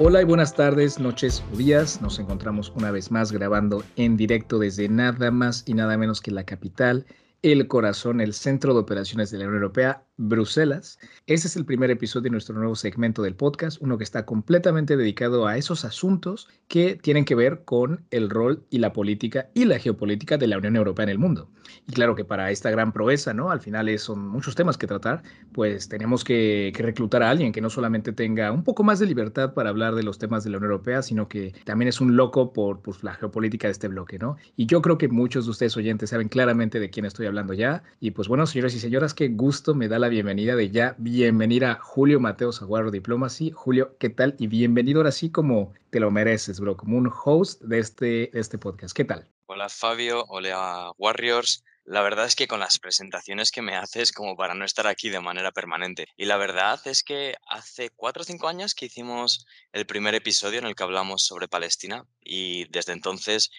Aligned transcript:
Hola 0.00 0.20
y 0.20 0.24
buenas 0.24 0.54
tardes, 0.54 0.98
noches 0.98 1.44
o 1.52 1.56
días. 1.56 2.02
Nos 2.02 2.18
encontramos 2.18 2.72
una 2.74 2.90
vez 2.90 3.12
más 3.12 3.30
grabando 3.30 3.84
en 3.94 4.16
directo 4.16 4.58
desde 4.58 4.88
nada 4.88 5.30
más 5.30 5.62
y 5.66 5.74
nada 5.74 5.96
menos 5.96 6.20
que 6.20 6.32
la 6.32 6.42
capital, 6.42 7.06
el 7.42 7.68
corazón, 7.68 8.20
el 8.20 8.34
centro 8.34 8.74
de 8.74 8.80
operaciones 8.80 9.30
de 9.30 9.38
la 9.38 9.44
Unión 9.44 9.62
Europea, 9.62 10.03
Bruselas. 10.16 11.00
Este 11.26 11.48
es 11.48 11.56
el 11.56 11.64
primer 11.64 11.90
episodio 11.90 12.24
de 12.24 12.30
nuestro 12.30 12.54
nuevo 12.54 12.76
segmento 12.76 13.20
del 13.22 13.34
podcast, 13.34 13.78
uno 13.80 13.98
que 13.98 14.04
está 14.04 14.24
completamente 14.24 14.96
dedicado 14.96 15.48
a 15.48 15.56
esos 15.56 15.84
asuntos 15.84 16.48
que 16.68 16.94
tienen 16.94 17.24
que 17.24 17.34
ver 17.34 17.64
con 17.64 18.04
el 18.12 18.30
rol 18.30 18.64
y 18.70 18.78
la 18.78 18.92
política 18.92 19.50
y 19.54 19.64
la 19.64 19.80
geopolítica 19.80 20.38
de 20.38 20.46
la 20.46 20.58
Unión 20.58 20.76
Europea 20.76 21.02
en 21.02 21.10
el 21.10 21.18
mundo. 21.18 21.50
Y 21.88 21.92
claro 21.92 22.14
que 22.14 22.24
para 22.24 22.52
esta 22.52 22.70
gran 22.70 22.92
proeza, 22.92 23.34
¿no? 23.34 23.50
Al 23.50 23.60
final 23.60 23.98
son 23.98 24.28
muchos 24.28 24.54
temas 24.54 24.78
que 24.78 24.86
tratar, 24.86 25.22
pues 25.52 25.88
tenemos 25.88 26.22
que, 26.22 26.72
reclutar 26.76 27.22
a 27.22 27.30
alguien 27.30 27.52
que 27.52 27.60
no 27.60 27.70
solamente 27.70 28.12
tenga 28.12 28.52
un 28.52 28.62
poco 28.62 28.84
más 28.84 28.98
de 29.00 29.06
libertad 29.06 29.54
para 29.54 29.70
hablar 29.70 29.94
de 29.94 30.02
los 30.02 30.18
temas 30.18 30.44
de 30.44 30.50
la 30.50 30.58
Unión 30.58 30.70
Europea, 30.70 31.02
sino 31.02 31.28
que 31.28 31.54
también 31.64 31.88
es 31.88 32.00
un 32.00 32.16
loco 32.16 32.52
por, 32.52 32.80
por 32.80 33.02
la 33.02 33.14
geopolítica 33.14 33.66
de 33.66 33.72
este 33.72 33.88
bloque, 33.88 34.18
¿no? 34.18 34.36
Y 34.56 34.66
yo 34.66 34.80
creo 34.80 34.96
que 34.96 35.08
muchos 35.08 35.46
de 35.46 35.50
ustedes 35.50 35.76
oyentes 35.76 36.10
saben 36.10 36.28
claramente 36.28 36.78
de 36.78 36.90
quién 36.90 37.04
estoy 37.04 37.26
hablando 37.26 37.52
ya. 37.52 37.82
Y 38.00 38.12
pues 38.12 38.28
bueno, 38.28 38.46
señoras 38.46 38.74
y 38.74 38.78
señoras, 38.78 39.14
qué 39.14 39.28
gusto 39.28 39.74
me 39.74 39.88
da 39.88 39.98
la 39.98 40.03
bienvenida 40.08 40.56
de 40.56 40.70
ya. 40.70 40.94
Bienvenida 40.98 41.72
a 41.72 41.74
Julio 41.76 42.20
Mateo 42.20 42.52
Zaguarro 42.52 42.90
Diplomacy. 42.90 43.50
Julio, 43.50 43.96
¿qué 43.98 44.10
tal? 44.10 44.34
Y 44.38 44.46
bienvenido 44.46 45.00
ahora 45.00 45.12
sí 45.12 45.30
como 45.30 45.72
te 45.90 46.00
lo 46.00 46.10
mereces, 46.10 46.60
bro, 46.60 46.76
como 46.76 46.96
un 46.96 47.10
host 47.24 47.62
de 47.62 47.78
este, 47.78 48.30
de 48.32 48.40
este 48.40 48.58
podcast. 48.58 48.96
¿Qué 48.96 49.04
tal? 49.04 49.28
Hola 49.46 49.68
Fabio, 49.68 50.24
hola 50.28 50.92
Warriors. 50.98 51.64
La 51.84 52.00
verdad 52.00 52.24
es 52.24 52.34
que 52.34 52.46
con 52.46 52.60
las 52.60 52.78
presentaciones 52.78 53.50
que 53.50 53.60
me 53.60 53.76
haces 53.76 54.10
como 54.10 54.36
para 54.36 54.54
no 54.54 54.64
estar 54.64 54.86
aquí 54.86 55.10
de 55.10 55.20
manera 55.20 55.52
permanente. 55.52 56.06
Y 56.16 56.24
la 56.24 56.38
verdad 56.38 56.80
es 56.86 57.02
que 57.02 57.36
hace 57.46 57.90
cuatro 57.90 58.22
o 58.22 58.24
cinco 58.24 58.48
años 58.48 58.74
que 58.74 58.86
hicimos 58.86 59.46
el 59.72 59.84
primer 59.84 60.14
episodio 60.14 60.58
en 60.58 60.66
el 60.66 60.74
que 60.74 60.82
hablamos 60.82 61.24
sobre 61.24 61.48
Palestina 61.48 62.06
y 62.22 62.64
desde 62.70 62.92
entonces 62.92 63.50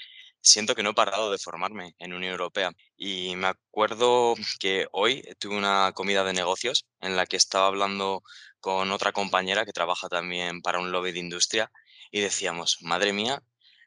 siento 0.45 0.75
que 0.75 0.83
no 0.83 0.91
he 0.91 0.93
parado 0.93 1.31
de 1.31 1.38
formarme 1.38 1.95
en 1.99 2.13
Unión 2.13 2.31
Europea. 2.31 2.71
Y 2.95 3.35
me 3.35 3.47
acuerdo 3.47 4.35
que 4.59 4.88
hoy 4.91 5.23
tuve 5.39 5.57
una 5.57 5.91
comida 5.93 6.23
de 6.23 6.33
negocios 6.33 6.85
en 7.01 7.15
la 7.15 7.25
que 7.25 7.38
estaba 7.38 7.67
hablando 7.67 8.23
con 8.59 8.91
otra 8.91 9.11
compañera 9.11 9.66
que 9.66 9.73
trabaja 9.73 10.07
también 10.07 10.61
para 10.61 10.79
un 10.79 10.91
lobby 10.91 11.11
de 11.11 11.19
industria 11.19 11.71
y 12.11 12.21
decíamos, 12.21 12.77
madre 12.81 13.13
mía, 13.13 13.41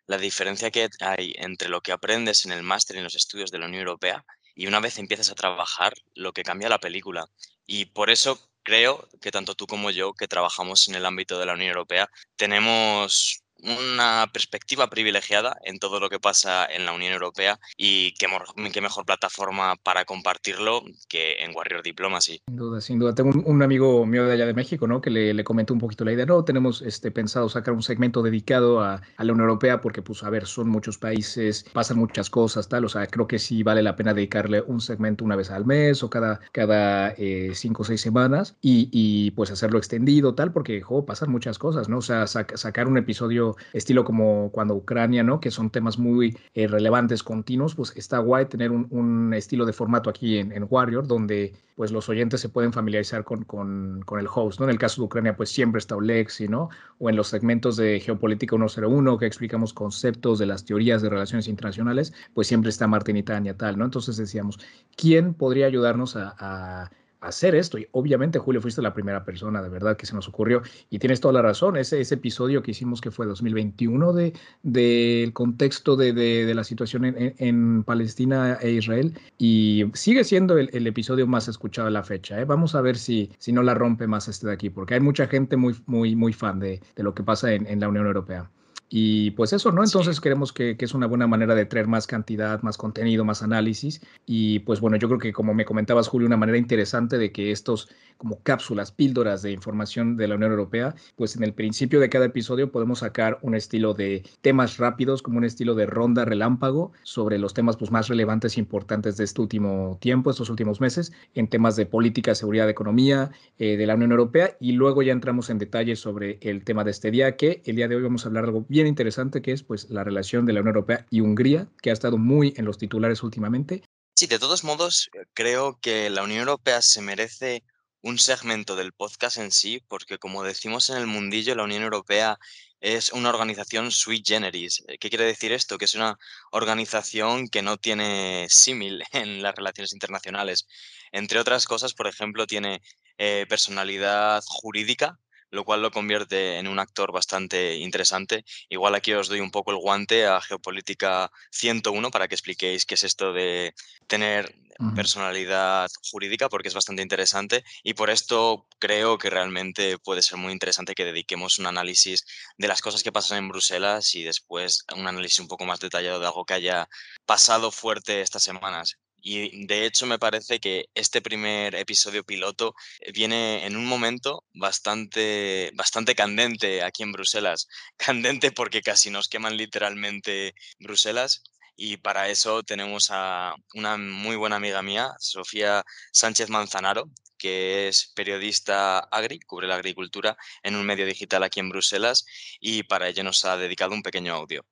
la 0.06 0.18
diferencia 0.18 0.70
que 0.70 0.88
hay 1.00 1.34
entre 1.36 1.68
lo 1.68 1.80
que 1.80 1.92
aprendes 1.92 2.44
en 2.44 2.52
el 2.52 2.62
máster 2.62 2.96
y 2.96 2.98
en 2.98 3.04
los 3.04 3.14
estudios 3.14 3.50
de 3.50 3.58
la 3.58 3.66
Unión 3.66 3.82
Europea 3.82 4.24
y 4.54 4.66
una 4.66 4.80
vez 4.80 4.98
empiezas 4.98 5.30
a 5.30 5.36
trabajar, 5.36 5.94
lo 6.14 6.32
que 6.32 6.42
cambia 6.42 6.68
la 6.68 6.80
película. 6.80 7.26
Y 7.66 7.86
por 7.86 8.10
eso 8.10 8.50
creo 8.64 9.08
que 9.20 9.30
tanto 9.30 9.54
tú 9.54 9.66
como 9.66 9.90
yo, 9.90 10.14
que 10.14 10.26
trabajamos 10.26 10.88
en 10.88 10.96
el 10.96 11.06
ámbito 11.06 11.38
de 11.38 11.46
la 11.46 11.54
Unión 11.54 11.68
Europea, 11.68 12.10
tenemos 12.36 13.44
una 13.62 14.26
perspectiva 14.32 14.88
privilegiada 14.88 15.56
en 15.64 15.78
todo 15.78 16.00
lo 16.00 16.08
que 16.08 16.20
pasa 16.20 16.66
en 16.66 16.84
la 16.84 16.92
Unión 16.92 17.12
Europea 17.12 17.58
y 17.76 18.12
qué, 18.12 18.26
qué, 18.72 18.80
mejor 18.80 19.04
plataforma 19.04 19.76
para 19.76 20.04
compartirlo 20.04 20.82
que 21.08 21.42
en 21.42 21.54
Warrior 21.54 21.82
Diplomacy. 21.82 22.40
Sin 22.46 22.56
duda, 22.56 22.80
sin 22.80 22.98
duda. 22.98 23.14
Tengo 23.14 23.30
un, 23.44 23.62
amigo 23.62 24.06
mío 24.06 24.26
de 24.26 24.34
allá 24.34 24.46
de 24.46 24.54
México, 24.54 24.86
¿no? 24.86 25.00
Que 25.00 25.10
le, 25.10 25.34
le 25.34 25.44
comentó 25.44 25.74
un 25.74 25.80
poquito 25.80 26.04
la 26.04 26.12
idea. 26.12 26.26
No, 26.26 26.44
tenemos 26.44 26.82
este, 26.82 27.10
pensado 27.10 27.48
sacar 27.48 27.74
un 27.74 27.82
segmento 27.82 28.22
dedicado 28.22 28.80
a, 28.80 29.02
a, 29.16 29.24
la 29.24 29.32
Unión 29.32 29.48
Europea 29.48 29.80
porque, 29.80 30.02
pues, 30.02 30.22
a 30.22 30.30
ver, 30.30 30.46
son 30.46 30.68
muchos 30.68 30.98
países, 30.98 31.64
pasan 31.72 31.98
muchas 31.98 32.30
cosas, 32.30 32.68
tal. 32.68 32.84
O 32.84 32.88
sea, 32.88 33.06
creo 33.06 33.26
que 33.26 33.38
sí 33.38 33.62
vale 33.62 33.82
la 33.82 33.96
pena 33.96 34.14
dedicarle 34.14 34.62
un 34.62 34.80
segmento 34.80 35.24
una 35.24 35.36
vez 35.36 35.50
al 35.50 35.66
mes 35.66 36.02
o 36.02 36.10
cada, 36.10 36.40
cada 36.52 37.14
eh, 37.18 37.52
cinco 37.54 37.82
o 37.82 37.84
seis 37.84 38.00
semanas 38.00 38.56
y, 38.62 38.88
y, 38.92 39.32
pues 39.32 39.50
hacerlo 39.50 39.78
extendido, 39.78 40.34
tal, 40.34 40.52
porque, 40.52 40.80
jo, 40.80 41.04
pasan 41.04 41.30
muchas 41.30 41.58
cosas, 41.58 41.88
¿no? 41.88 41.98
O 41.98 42.02
sea, 42.02 42.26
sacar 42.26 42.86
un 42.86 42.98
episodio 42.98 43.47
estilo, 43.72 44.04
como 44.04 44.50
cuando 44.52 44.74
Ucrania, 44.74 45.22
¿no? 45.22 45.40
Que 45.40 45.50
son 45.50 45.70
temas 45.70 45.98
muy 45.98 46.36
eh, 46.54 46.66
relevantes, 46.66 47.22
continuos, 47.22 47.74
pues 47.74 47.92
está 47.96 48.18
guay 48.18 48.46
tener 48.46 48.70
un, 48.70 49.32
estilo 49.34 49.66
de 49.66 49.72
formato 49.72 50.10
aquí 50.10 50.38
en, 50.38 50.66
Warrior, 50.68 51.06
donde 51.06 51.54
pues 51.76 51.92
los 51.92 52.08
oyentes 52.08 52.40
se 52.40 52.48
pueden 52.48 52.72
familiarizar 52.72 53.24
con, 53.24 53.44
con, 53.44 54.02
el 54.18 54.26
host, 54.32 54.58
¿no? 54.58 54.64
En 54.66 54.70
el 54.70 54.78
caso 54.78 55.00
de 55.00 55.06
Ucrania, 55.06 55.36
pues 55.36 55.50
siempre 55.50 55.78
está 55.78 55.96
Olexi, 55.96 56.48
¿no? 56.48 56.70
O 56.98 57.08
en 57.08 57.16
los 57.16 57.28
segmentos 57.28 57.76
de 57.76 58.00
Geopolítica 58.00 58.56
101, 58.56 59.18
que 59.18 59.26
explicamos 59.26 59.72
conceptos 59.72 60.38
de 60.38 60.46
las 60.46 60.64
teorías 60.64 61.02
de 61.02 61.10
relaciones 61.10 61.46
internacionales, 61.48 62.12
pues 62.34 62.48
siempre 62.48 62.70
está 62.70 62.86
Martín 62.86 63.16
y 63.16 63.22
Tania, 63.22 63.56
tal, 63.56 63.78
¿no? 63.78 63.84
Entonces 63.84 64.16
decíamos, 64.16 64.58
¿quién 64.96 65.34
podría 65.34 65.66
ayudarnos 65.66 66.16
a 66.16 66.90
hacer 67.20 67.54
esto. 67.54 67.78
Y 67.78 67.88
obviamente, 67.92 68.38
Julio, 68.38 68.60
fuiste 68.60 68.82
la 68.82 68.94
primera 68.94 69.24
persona 69.24 69.62
de 69.62 69.68
verdad 69.68 69.96
que 69.96 70.06
se 70.06 70.14
nos 70.14 70.28
ocurrió. 70.28 70.62
Y 70.90 70.98
tienes 70.98 71.20
toda 71.20 71.34
la 71.34 71.42
razón. 71.42 71.76
Ese, 71.76 72.00
ese 72.00 72.14
episodio 72.14 72.62
que 72.62 72.72
hicimos 72.72 73.00
que 73.00 73.10
fue 73.10 73.26
2021 73.26 74.12
del 74.12 74.32
de, 74.62 75.30
contexto 75.32 75.96
de, 75.96 76.12
de, 76.12 76.54
la 76.54 76.64
situación 76.64 77.04
en, 77.04 77.34
en, 77.38 77.84
Palestina 77.84 78.58
e 78.60 78.72
Israel. 78.72 79.18
Y 79.38 79.84
sigue 79.94 80.24
siendo 80.24 80.58
el, 80.58 80.70
el 80.72 80.86
episodio 80.86 81.26
más 81.26 81.48
escuchado 81.48 81.86
de 81.86 81.92
la 81.92 82.02
fecha. 82.02 82.40
¿eh? 82.40 82.44
Vamos 82.44 82.74
a 82.74 82.80
ver 82.80 82.96
si, 82.96 83.30
si 83.38 83.52
no 83.52 83.62
la 83.62 83.74
rompe 83.74 84.06
más 84.06 84.28
este 84.28 84.46
de 84.46 84.52
aquí, 84.52 84.70
porque 84.70 84.94
hay 84.94 85.00
mucha 85.00 85.26
gente 85.26 85.56
muy, 85.56 85.74
muy, 85.86 86.16
muy 86.16 86.32
fan 86.32 86.58
de, 86.60 86.80
lo 86.96 87.14
que 87.14 87.22
pasa 87.22 87.52
en, 87.52 87.66
en 87.66 87.80
la 87.80 87.88
Unión 87.88 88.06
Europea. 88.06 88.50
Y 88.88 89.32
pues 89.32 89.52
eso, 89.52 89.70
¿no? 89.72 89.84
Entonces 89.84 90.20
creemos 90.20 90.52
que, 90.52 90.76
que, 90.76 90.84
es 90.84 90.94
una 90.94 91.06
buena 91.06 91.26
manera 91.26 91.54
de 91.54 91.66
traer 91.66 91.86
más 91.86 92.06
cantidad, 92.06 92.62
más 92.62 92.78
contenido, 92.78 93.24
más 93.24 93.42
análisis. 93.42 94.00
Y 94.26 94.60
pues 94.60 94.80
bueno, 94.80 94.96
yo 94.96 95.08
creo 95.08 95.20
que 95.20 95.32
como 95.32 95.52
me 95.54 95.64
comentabas, 95.64 96.08
Julio, 96.08 96.26
una 96.26 96.36
manera 96.36 96.58
interesante 96.58 97.18
de 97.18 97.30
que 97.32 97.50
estos 97.50 97.88
como 98.18 98.42
cápsulas, 98.42 98.90
píldoras 98.90 99.42
de 99.42 99.52
información 99.52 100.16
de 100.16 100.28
la 100.28 100.34
Unión 100.34 100.50
Europea, 100.50 100.94
pues 101.16 101.36
en 101.36 101.44
el 101.44 101.54
principio 101.54 102.00
de 102.00 102.10
cada 102.10 102.26
episodio 102.26 102.70
podemos 102.72 102.98
sacar 102.98 103.38
un 103.42 103.54
estilo 103.54 103.94
de 103.94 104.24
temas 104.42 104.76
rápidos, 104.76 105.22
como 105.22 105.38
un 105.38 105.44
estilo 105.44 105.74
de 105.74 105.86
ronda 105.86 106.24
relámpago 106.24 106.92
sobre 107.04 107.38
los 107.38 107.54
temas 107.54 107.76
pues, 107.76 107.90
más 107.90 108.08
relevantes 108.08 108.56
e 108.56 108.60
importantes 108.60 109.16
de 109.16 109.24
este 109.24 109.40
último 109.40 109.98
tiempo, 110.00 110.30
estos 110.30 110.50
últimos 110.50 110.80
meses, 110.80 111.12
en 111.34 111.48
temas 111.48 111.76
de 111.76 111.86
política, 111.86 112.34
seguridad, 112.34 112.68
economía 112.68 113.30
eh, 113.58 113.76
de 113.76 113.86
la 113.86 113.94
Unión 113.94 114.10
Europea. 114.10 114.56
Y 114.60 114.72
luego 114.72 115.02
ya 115.02 115.12
entramos 115.12 115.48
en 115.48 115.58
detalle 115.58 115.94
sobre 115.94 116.38
el 116.40 116.64
tema 116.64 116.84
de 116.84 116.90
este 116.90 117.10
día, 117.10 117.36
que 117.36 117.62
el 117.64 117.76
día 117.76 117.86
de 117.86 117.96
hoy 117.96 118.02
vamos 118.02 118.24
a 118.24 118.28
hablar 118.28 118.44
algo 118.44 118.66
bien 118.68 118.77
interesante, 118.86 119.42
que 119.42 119.52
es 119.52 119.62
pues 119.62 119.90
la 119.90 120.04
relación 120.04 120.46
de 120.46 120.52
la 120.52 120.60
Unión 120.60 120.76
Europea 120.76 121.06
y 121.10 121.20
Hungría, 121.20 121.68
que 121.82 121.90
ha 121.90 121.92
estado 121.92 122.18
muy 122.18 122.54
en 122.56 122.64
los 122.64 122.78
titulares 122.78 123.22
últimamente. 123.22 123.82
Sí, 124.14 124.26
de 124.26 124.38
todos 124.38 124.64
modos, 124.64 125.10
creo 125.34 125.78
que 125.80 126.10
la 126.10 126.22
Unión 126.22 126.40
Europea 126.40 126.82
se 126.82 127.02
merece 127.02 127.62
un 128.02 128.18
segmento 128.18 128.76
del 128.76 128.92
podcast 128.92 129.38
en 129.38 129.50
sí, 129.50 129.82
porque 129.88 130.18
como 130.18 130.42
decimos 130.42 130.90
en 130.90 130.98
el 130.98 131.06
mundillo, 131.06 131.54
la 131.54 131.64
Unión 131.64 131.82
Europea 131.82 132.38
es 132.80 133.12
una 133.12 133.28
organización 133.28 133.90
sui 133.90 134.22
generis. 134.24 134.84
¿Qué 135.00 135.08
quiere 135.08 135.24
decir 135.24 135.52
esto? 135.52 135.78
Que 135.78 135.84
es 135.84 135.94
una 135.94 136.18
organización 136.52 137.48
que 137.48 137.62
no 137.62 137.76
tiene 137.76 138.46
símil 138.48 139.02
en 139.12 139.42
las 139.42 139.54
relaciones 139.54 139.92
internacionales. 139.92 140.66
Entre 141.12 141.40
otras 141.40 141.66
cosas, 141.66 141.94
por 141.94 142.06
ejemplo, 142.06 142.46
tiene 142.46 142.82
eh, 143.18 143.46
personalidad 143.48 144.42
jurídica, 144.46 145.18
lo 145.50 145.64
cual 145.64 145.82
lo 145.82 145.90
convierte 145.90 146.58
en 146.58 146.68
un 146.68 146.78
actor 146.78 147.12
bastante 147.12 147.76
interesante. 147.76 148.44
Igual 148.68 148.94
aquí 148.94 149.12
os 149.12 149.28
doy 149.28 149.40
un 149.40 149.50
poco 149.50 149.70
el 149.70 149.78
guante 149.78 150.26
a 150.26 150.40
Geopolítica 150.40 151.30
101 151.50 152.10
para 152.10 152.28
que 152.28 152.34
expliquéis 152.34 152.86
qué 152.86 152.94
es 152.94 153.04
esto 153.04 153.32
de 153.32 153.74
tener 154.06 154.54
personalidad 154.94 155.90
jurídica, 156.10 156.48
porque 156.48 156.68
es 156.68 156.74
bastante 156.74 157.02
interesante. 157.02 157.64
Y 157.82 157.94
por 157.94 158.10
esto 158.10 158.66
creo 158.78 159.18
que 159.18 159.30
realmente 159.30 159.98
puede 159.98 160.22
ser 160.22 160.38
muy 160.38 160.52
interesante 160.52 160.94
que 160.94 161.04
dediquemos 161.04 161.58
un 161.58 161.66
análisis 161.66 162.24
de 162.56 162.68
las 162.68 162.80
cosas 162.80 163.02
que 163.02 163.12
pasan 163.12 163.38
en 163.38 163.48
Bruselas 163.48 164.14
y 164.14 164.22
después 164.22 164.84
un 164.94 165.06
análisis 165.06 165.40
un 165.40 165.48
poco 165.48 165.64
más 165.64 165.80
detallado 165.80 166.20
de 166.20 166.26
algo 166.26 166.44
que 166.44 166.54
haya 166.54 166.88
pasado 167.26 167.70
fuerte 167.72 168.20
estas 168.20 168.44
semanas. 168.44 168.98
Y 169.20 169.66
de 169.66 169.86
hecho 169.86 170.06
me 170.06 170.18
parece 170.18 170.60
que 170.60 170.86
este 170.94 171.20
primer 171.22 171.74
episodio 171.74 172.24
piloto 172.24 172.74
eh, 173.00 173.12
viene 173.12 173.66
en 173.66 173.76
un 173.76 173.86
momento 173.86 174.44
bastante, 174.54 175.70
bastante 175.74 176.14
candente 176.14 176.82
aquí 176.82 177.02
en 177.02 177.12
Bruselas. 177.12 177.68
Candente 177.96 178.52
porque 178.52 178.82
casi 178.82 179.10
nos 179.10 179.28
queman 179.28 179.56
literalmente 179.56 180.54
Bruselas. 180.78 181.42
Y 181.76 181.98
para 181.98 182.28
eso 182.28 182.62
tenemos 182.64 183.08
a 183.10 183.54
una 183.74 183.96
muy 183.96 184.36
buena 184.36 184.56
amiga 184.56 184.82
mía, 184.82 185.12
Sofía 185.20 185.84
Sánchez 186.12 186.48
Manzanaro, 186.50 187.08
que 187.38 187.88
es 187.88 188.12
periodista 188.14 188.98
agri, 188.98 189.38
cubre 189.40 189.68
la 189.68 189.76
agricultura 189.76 190.36
en 190.62 190.74
un 190.74 190.84
medio 190.84 191.06
digital 191.06 191.44
aquí 191.44 191.60
en 191.60 191.70
Bruselas 191.70 192.26
y 192.60 192.82
para 192.82 193.08
ello 193.08 193.22
nos 193.22 193.44
ha 193.44 193.56
dedicado 193.56 193.94
un 193.94 194.02
pequeño 194.02 194.34
audio. 194.34 194.66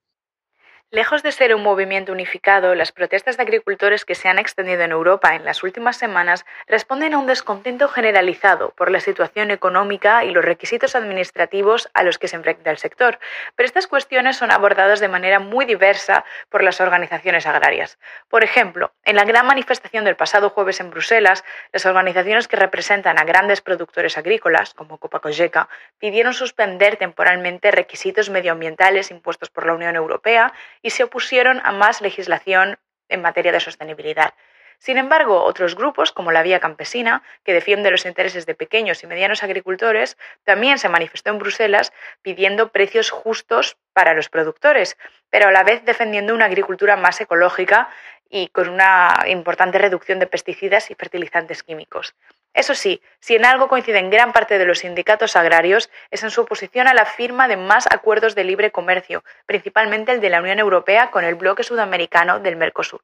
Lejos 0.93 1.25
de 1.25 1.33
ser 1.33 1.53
un 1.53 1.65
movimiento 1.65 2.13
unificado, 2.13 2.77
las 2.77 2.93
protestas 2.93 3.37
de 3.37 3.43
agricultores 3.43 4.05
que 4.05 4.15
se 4.15 4.29
han 4.29 4.39
extendido 4.39 4.83
en 4.83 4.93
Europa 4.93 5.35
en 5.35 5.45
las 5.45 5.65
últimas 5.65 5.97
semanas 5.97 6.47
responden 6.69 7.13
a 7.13 7.19
un 7.19 7.27
descontento 7.27 7.89
generalizado 7.89 8.71
por 8.71 8.93
la 8.93 9.01
situación 9.01 9.51
económica 9.51 10.25
y 10.25 10.31
los 10.31 10.45
requisitos 10.45 10.95
administrativos 10.95 11.91
a 11.93 12.05
los 12.05 12.19
que 12.19 12.29
se 12.29 12.37
enfrenta 12.37 12.71
el 12.71 12.79
sector. 12.79 13.19
Pero 13.57 13.67
estas 13.67 13.89
cuestiones 13.89 14.37
son 14.37 14.53
abordadas 14.53 15.01
de 15.01 15.09
manera 15.09 15.41
muy 15.41 15.65
diversa 15.65 16.25
por 16.51 16.63
las 16.63 16.81
organizaciones 16.81 17.47
agrarias. 17.47 17.99
Por 18.29 18.45
ejemplo, 18.45 18.93
en 19.03 19.17
la 19.17 19.25
gran 19.25 19.45
manifestación 19.45 20.05
del 20.05 20.15
pasado 20.15 20.51
jueves 20.51 20.79
en 20.79 20.91
Bruselas, 20.91 21.43
las 21.73 21.85
organizaciones 21.85 22.47
que 22.47 22.55
representan 22.55 23.19
a 23.19 23.25
grandes 23.25 23.61
productores 23.61 24.17
agrícolas, 24.19 24.73
como 24.73 24.99
Copacogeca, 24.99 25.69
pidieron 25.99 26.33
suspender 26.33 26.95
temporalmente 26.95 27.73
requisitos 27.73 28.31
medioambientales 28.31 29.11
impuestos 29.11 29.51
por 29.51 29.67
la 29.67 29.75
Unión 29.75 29.97
Europea 29.97 30.53
y 30.87 30.91
se 30.91 31.03
opusieron 31.03 31.61
a 31.65 31.73
más 31.73 32.01
legislación 32.01 32.79
en 33.09 33.21
materia 33.21 33.51
de 33.51 33.59
sostenibilidad. 33.59 34.35
Sin 34.79 34.99
embargo, 34.99 35.43
otros 35.43 35.75
grupos, 35.75 36.13
como 36.13 36.31
la 36.31 36.45
Vía 36.45 36.61
Campesina, 36.61 37.25
que 37.43 37.53
defiende 37.53 37.91
los 37.91 38.07
intereses 38.07 38.47
de 38.47 38.55
pequeños 38.55 39.03
y 39.03 39.09
medianos 39.09 39.43
agricultores, 39.43 40.17
también 40.45 40.79
se 40.79 40.89
manifestó 40.89 41.31
en 41.31 41.39
Bruselas 41.39 41.93
pidiendo 42.23 42.69
precios 42.69 43.11
justos 43.11 43.77
para 43.95 44.15
los 44.15 44.29
productores, 44.29 44.97
pero 45.29 45.49
a 45.49 45.51
la 45.51 45.65
vez 45.65 45.85
defendiendo 45.85 46.35
una 46.35 46.45
agricultura 46.45 46.97
más 46.97 47.21
ecológica 47.21 47.89
y 48.31 48.47
con 48.51 48.69
una 48.69 49.25
importante 49.27 49.79
reducción 49.79 50.21
de 50.21 50.29
pesticidas 50.29 50.93
y 50.93 50.95
fertilizantes 50.95 51.65
químicos. 51.65 52.15
Eso 52.57 52.75
sí, 52.75 53.03
si 53.21 53.35
en 53.35 53.45
algo 53.45 53.69
coinciden 53.69 54.09
gran 54.09 54.33
parte 54.33 54.57
de 54.57 54.65
los 54.65 54.79
sindicatos 54.79 55.37
agrarios 55.37 55.91
es 56.11 56.23
en 56.23 56.31
su 56.31 56.41
oposición 56.41 56.89
a 56.89 56.95
la 56.95 57.05
firma 57.05 57.49
de 57.49 57.59
más 57.59 57.87
acuerdos 57.91 58.35
de 58.35 58.45
libre 58.45 58.73
comercio, 58.73 59.23
principalmente 59.45 60.13
el 60.13 60.23
de 60.23 60.31
la 60.31 60.41
Unión 60.41 60.59
Europea 60.59 61.11
con 61.11 61.23
el 61.25 61.35
bloque 61.35 61.65
sudamericano 61.65 62.41
del 62.41 62.57
Mercosur. 62.57 63.03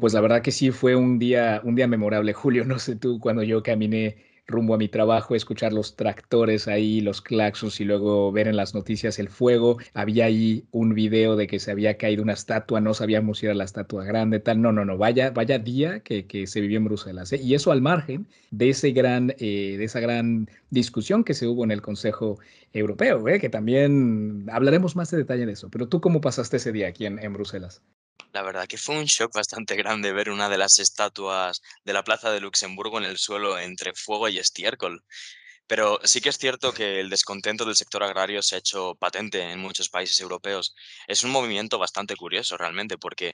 pues 0.00 0.12
la 0.12 0.20
verdad 0.20 0.42
que 0.42 0.50
sí 0.50 0.72
fue 0.72 0.96
un 0.96 1.20
día, 1.20 1.60
un 1.62 1.76
día 1.76 1.86
memorable, 1.86 2.32
Julio. 2.32 2.64
No 2.64 2.80
sé 2.80 2.96
tú, 2.96 3.20
cuando 3.20 3.44
yo 3.44 3.62
caminé 3.62 4.31
rumbo 4.46 4.74
a 4.74 4.78
mi 4.78 4.88
trabajo, 4.88 5.34
escuchar 5.34 5.72
los 5.72 5.96
tractores 5.96 6.68
ahí, 6.68 7.00
los 7.00 7.20
claxons 7.22 7.80
y 7.80 7.84
luego 7.84 8.32
ver 8.32 8.48
en 8.48 8.56
las 8.56 8.74
noticias 8.74 9.18
el 9.18 9.28
fuego. 9.28 9.78
Había 9.94 10.26
ahí 10.26 10.64
un 10.70 10.94
video 10.94 11.36
de 11.36 11.46
que 11.46 11.58
se 11.58 11.70
había 11.70 11.96
caído 11.96 12.22
una 12.22 12.32
estatua, 12.34 12.80
no 12.80 12.94
sabíamos 12.94 13.38
si 13.38 13.46
era 13.46 13.54
la 13.54 13.64
estatua 13.64 14.04
grande, 14.04 14.40
tal. 14.40 14.60
No, 14.60 14.72
no, 14.72 14.84
no, 14.84 14.98
vaya, 14.98 15.30
vaya 15.30 15.58
día 15.58 16.00
que, 16.00 16.26
que 16.26 16.46
se 16.46 16.60
vivió 16.60 16.78
en 16.78 16.84
Bruselas. 16.84 17.32
¿eh? 17.32 17.40
Y 17.42 17.54
eso 17.54 17.72
al 17.72 17.82
margen 17.82 18.26
de, 18.50 18.70
ese 18.70 18.92
gran, 18.92 19.34
eh, 19.38 19.76
de 19.78 19.84
esa 19.84 20.00
gran 20.00 20.48
discusión 20.70 21.24
que 21.24 21.34
se 21.34 21.46
hubo 21.46 21.64
en 21.64 21.70
el 21.70 21.82
Consejo 21.82 22.38
Europeo, 22.72 23.26
¿eh? 23.28 23.38
que 23.40 23.48
también 23.48 24.46
hablaremos 24.50 24.96
más 24.96 25.10
de 25.10 25.18
detalle 25.18 25.46
de 25.46 25.52
eso. 25.52 25.70
Pero 25.70 25.88
tú, 25.88 26.00
¿cómo 26.00 26.20
pasaste 26.20 26.56
ese 26.56 26.72
día 26.72 26.88
aquí 26.88 27.06
en, 27.06 27.18
en 27.18 27.32
Bruselas? 27.32 27.82
La 28.32 28.42
verdad 28.42 28.66
que 28.66 28.78
fue 28.78 28.96
un 28.96 29.04
shock 29.04 29.32
bastante 29.34 29.76
grande 29.76 30.12
ver 30.12 30.30
una 30.30 30.48
de 30.48 30.58
las 30.58 30.78
estatuas 30.78 31.60
de 31.84 31.92
la 31.92 32.04
Plaza 32.04 32.30
de 32.30 32.40
Luxemburgo 32.40 32.98
en 32.98 33.04
el 33.04 33.18
suelo 33.18 33.58
entre 33.58 33.92
fuego 33.94 34.28
y 34.28 34.38
estiércol. 34.38 35.04
Pero 35.66 36.00
sí 36.04 36.20
que 36.20 36.28
es 36.28 36.38
cierto 36.38 36.72
que 36.72 37.00
el 37.00 37.10
descontento 37.10 37.64
del 37.64 37.76
sector 37.76 38.02
agrario 38.02 38.42
se 38.42 38.56
ha 38.56 38.58
hecho 38.58 38.94
patente 38.96 39.40
en 39.40 39.58
muchos 39.58 39.88
países 39.88 40.20
europeos. 40.20 40.74
Es 41.06 41.24
un 41.24 41.30
movimiento 41.30 41.78
bastante 41.78 42.16
curioso 42.16 42.56
realmente 42.56 42.98
porque 42.98 43.32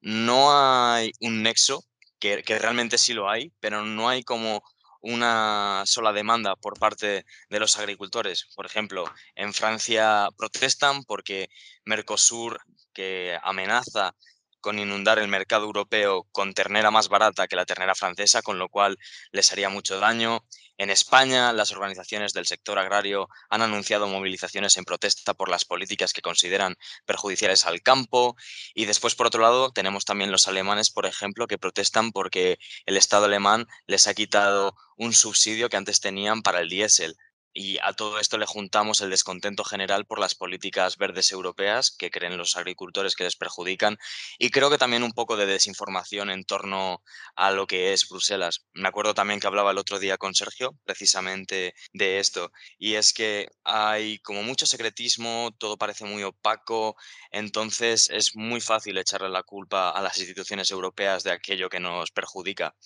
no 0.00 0.50
hay 0.52 1.12
un 1.20 1.42
nexo, 1.42 1.84
que, 2.18 2.42
que 2.42 2.58
realmente 2.58 2.98
sí 2.98 3.14
lo 3.14 3.30
hay, 3.30 3.52
pero 3.60 3.84
no 3.84 4.08
hay 4.08 4.22
como 4.24 4.62
una 5.00 5.82
sola 5.86 6.12
demanda 6.12 6.56
por 6.56 6.78
parte 6.78 7.24
de 7.48 7.60
los 7.60 7.78
agricultores. 7.78 8.46
Por 8.54 8.66
ejemplo, 8.66 9.04
en 9.34 9.52
Francia 9.54 10.28
protestan 10.36 11.04
porque 11.04 11.48
Mercosur 11.84 12.60
que 12.92 13.38
amenaza 13.42 14.14
con 14.60 14.78
inundar 14.78 15.18
el 15.18 15.28
mercado 15.28 15.64
europeo 15.64 16.26
con 16.32 16.52
ternera 16.52 16.90
más 16.90 17.08
barata 17.08 17.46
que 17.46 17.56
la 17.56 17.64
ternera 17.64 17.94
francesa, 17.94 18.42
con 18.42 18.58
lo 18.58 18.68
cual 18.68 18.98
les 19.30 19.52
haría 19.52 19.68
mucho 19.68 20.00
daño. 20.00 20.44
En 20.78 20.90
España, 20.90 21.52
las 21.52 21.72
organizaciones 21.72 22.32
del 22.32 22.46
sector 22.46 22.78
agrario 22.78 23.28
han 23.50 23.62
anunciado 23.62 24.06
movilizaciones 24.06 24.76
en 24.76 24.84
protesta 24.84 25.34
por 25.34 25.48
las 25.48 25.64
políticas 25.64 26.12
que 26.12 26.22
consideran 26.22 26.76
perjudiciales 27.04 27.66
al 27.66 27.82
campo. 27.82 28.36
Y 28.74 28.84
después, 28.84 29.16
por 29.16 29.26
otro 29.26 29.42
lado, 29.42 29.72
tenemos 29.72 30.04
también 30.04 30.30
los 30.30 30.46
alemanes, 30.46 30.90
por 30.90 31.04
ejemplo, 31.04 31.48
que 31.48 31.58
protestan 31.58 32.12
porque 32.12 32.58
el 32.86 32.96
Estado 32.96 33.24
alemán 33.24 33.66
les 33.88 34.06
ha 34.06 34.14
quitado 34.14 34.76
un 34.96 35.12
subsidio 35.14 35.68
que 35.68 35.76
antes 35.76 35.98
tenían 35.98 36.42
para 36.42 36.60
el 36.60 36.68
diésel. 36.68 37.16
Y 37.60 37.76
a 37.82 37.92
todo 37.92 38.20
esto 38.20 38.38
le 38.38 38.46
juntamos 38.46 39.00
el 39.00 39.10
descontento 39.10 39.64
general 39.64 40.06
por 40.06 40.20
las 40.20 40.36
políticas 40.36 40.96
verdes 40.96 41.32
europeas 41.32 41.90
que 41.90 42.08
creen 42.08 42.38
los 42.38 42.56
agricultores 42.56 43.16
que 43.16 43.24
les 43.24 43.34
perjudican 43.34 43.98
y 44.38 44.50
creo 44.50 44.70
que 44.70 44.78
también 44.78 45.02
un 45.02 45.10
poco 45.10 45.36
de 45.36 45.46
desinformación 45.46 46.30
en 46.30 46.44
torno 46.44 47.02
a 47.34 47.50
lo 47.50 47.66
que 47.66 47.92
es 47.92 48.08
Bruselas. 48.08 48.64
Me 48.74 48.86
acuerdo 48.86 49.12
también 49.12 49.40
que 49.40 49.48
hablaba 49.48 49.72
el 49.72 49.78
otro 49.78 49.98
día 49.98 50.18
con 50.18 50.36
Sergio 50.36 50.78
precisamente 50.84 51.74
de 51.92 52.20
esto 52.20 52.52
y 52.78 52.94
es 52.94 53.12
que 53.12 53.48
hay 53.64 54.20
como 54.20 54.44
mucho 54.44 54.64
secretismo, 54.64 55.50
todo 55.58 55.76
parece 55.76 56.04
muy 56.04 56.22
opaco, 56.22 56.94
entonces 57.32 58.08
es 58.08 58.36
muy 58.36 58.60
fácil 58.60 58.98
echarle 58.98 59.30
la 59.30 59.42
culpa 59.42 59.90
a 59.90 60.00
las 60.00 60.16
instituciones 60.18 60.70
europeas 60.70 61.24
de 61.24 61.32
aquello 61.32 61.68
que 61.68 61.80
nos 61.80 62.12
perjudica 62.12 62.76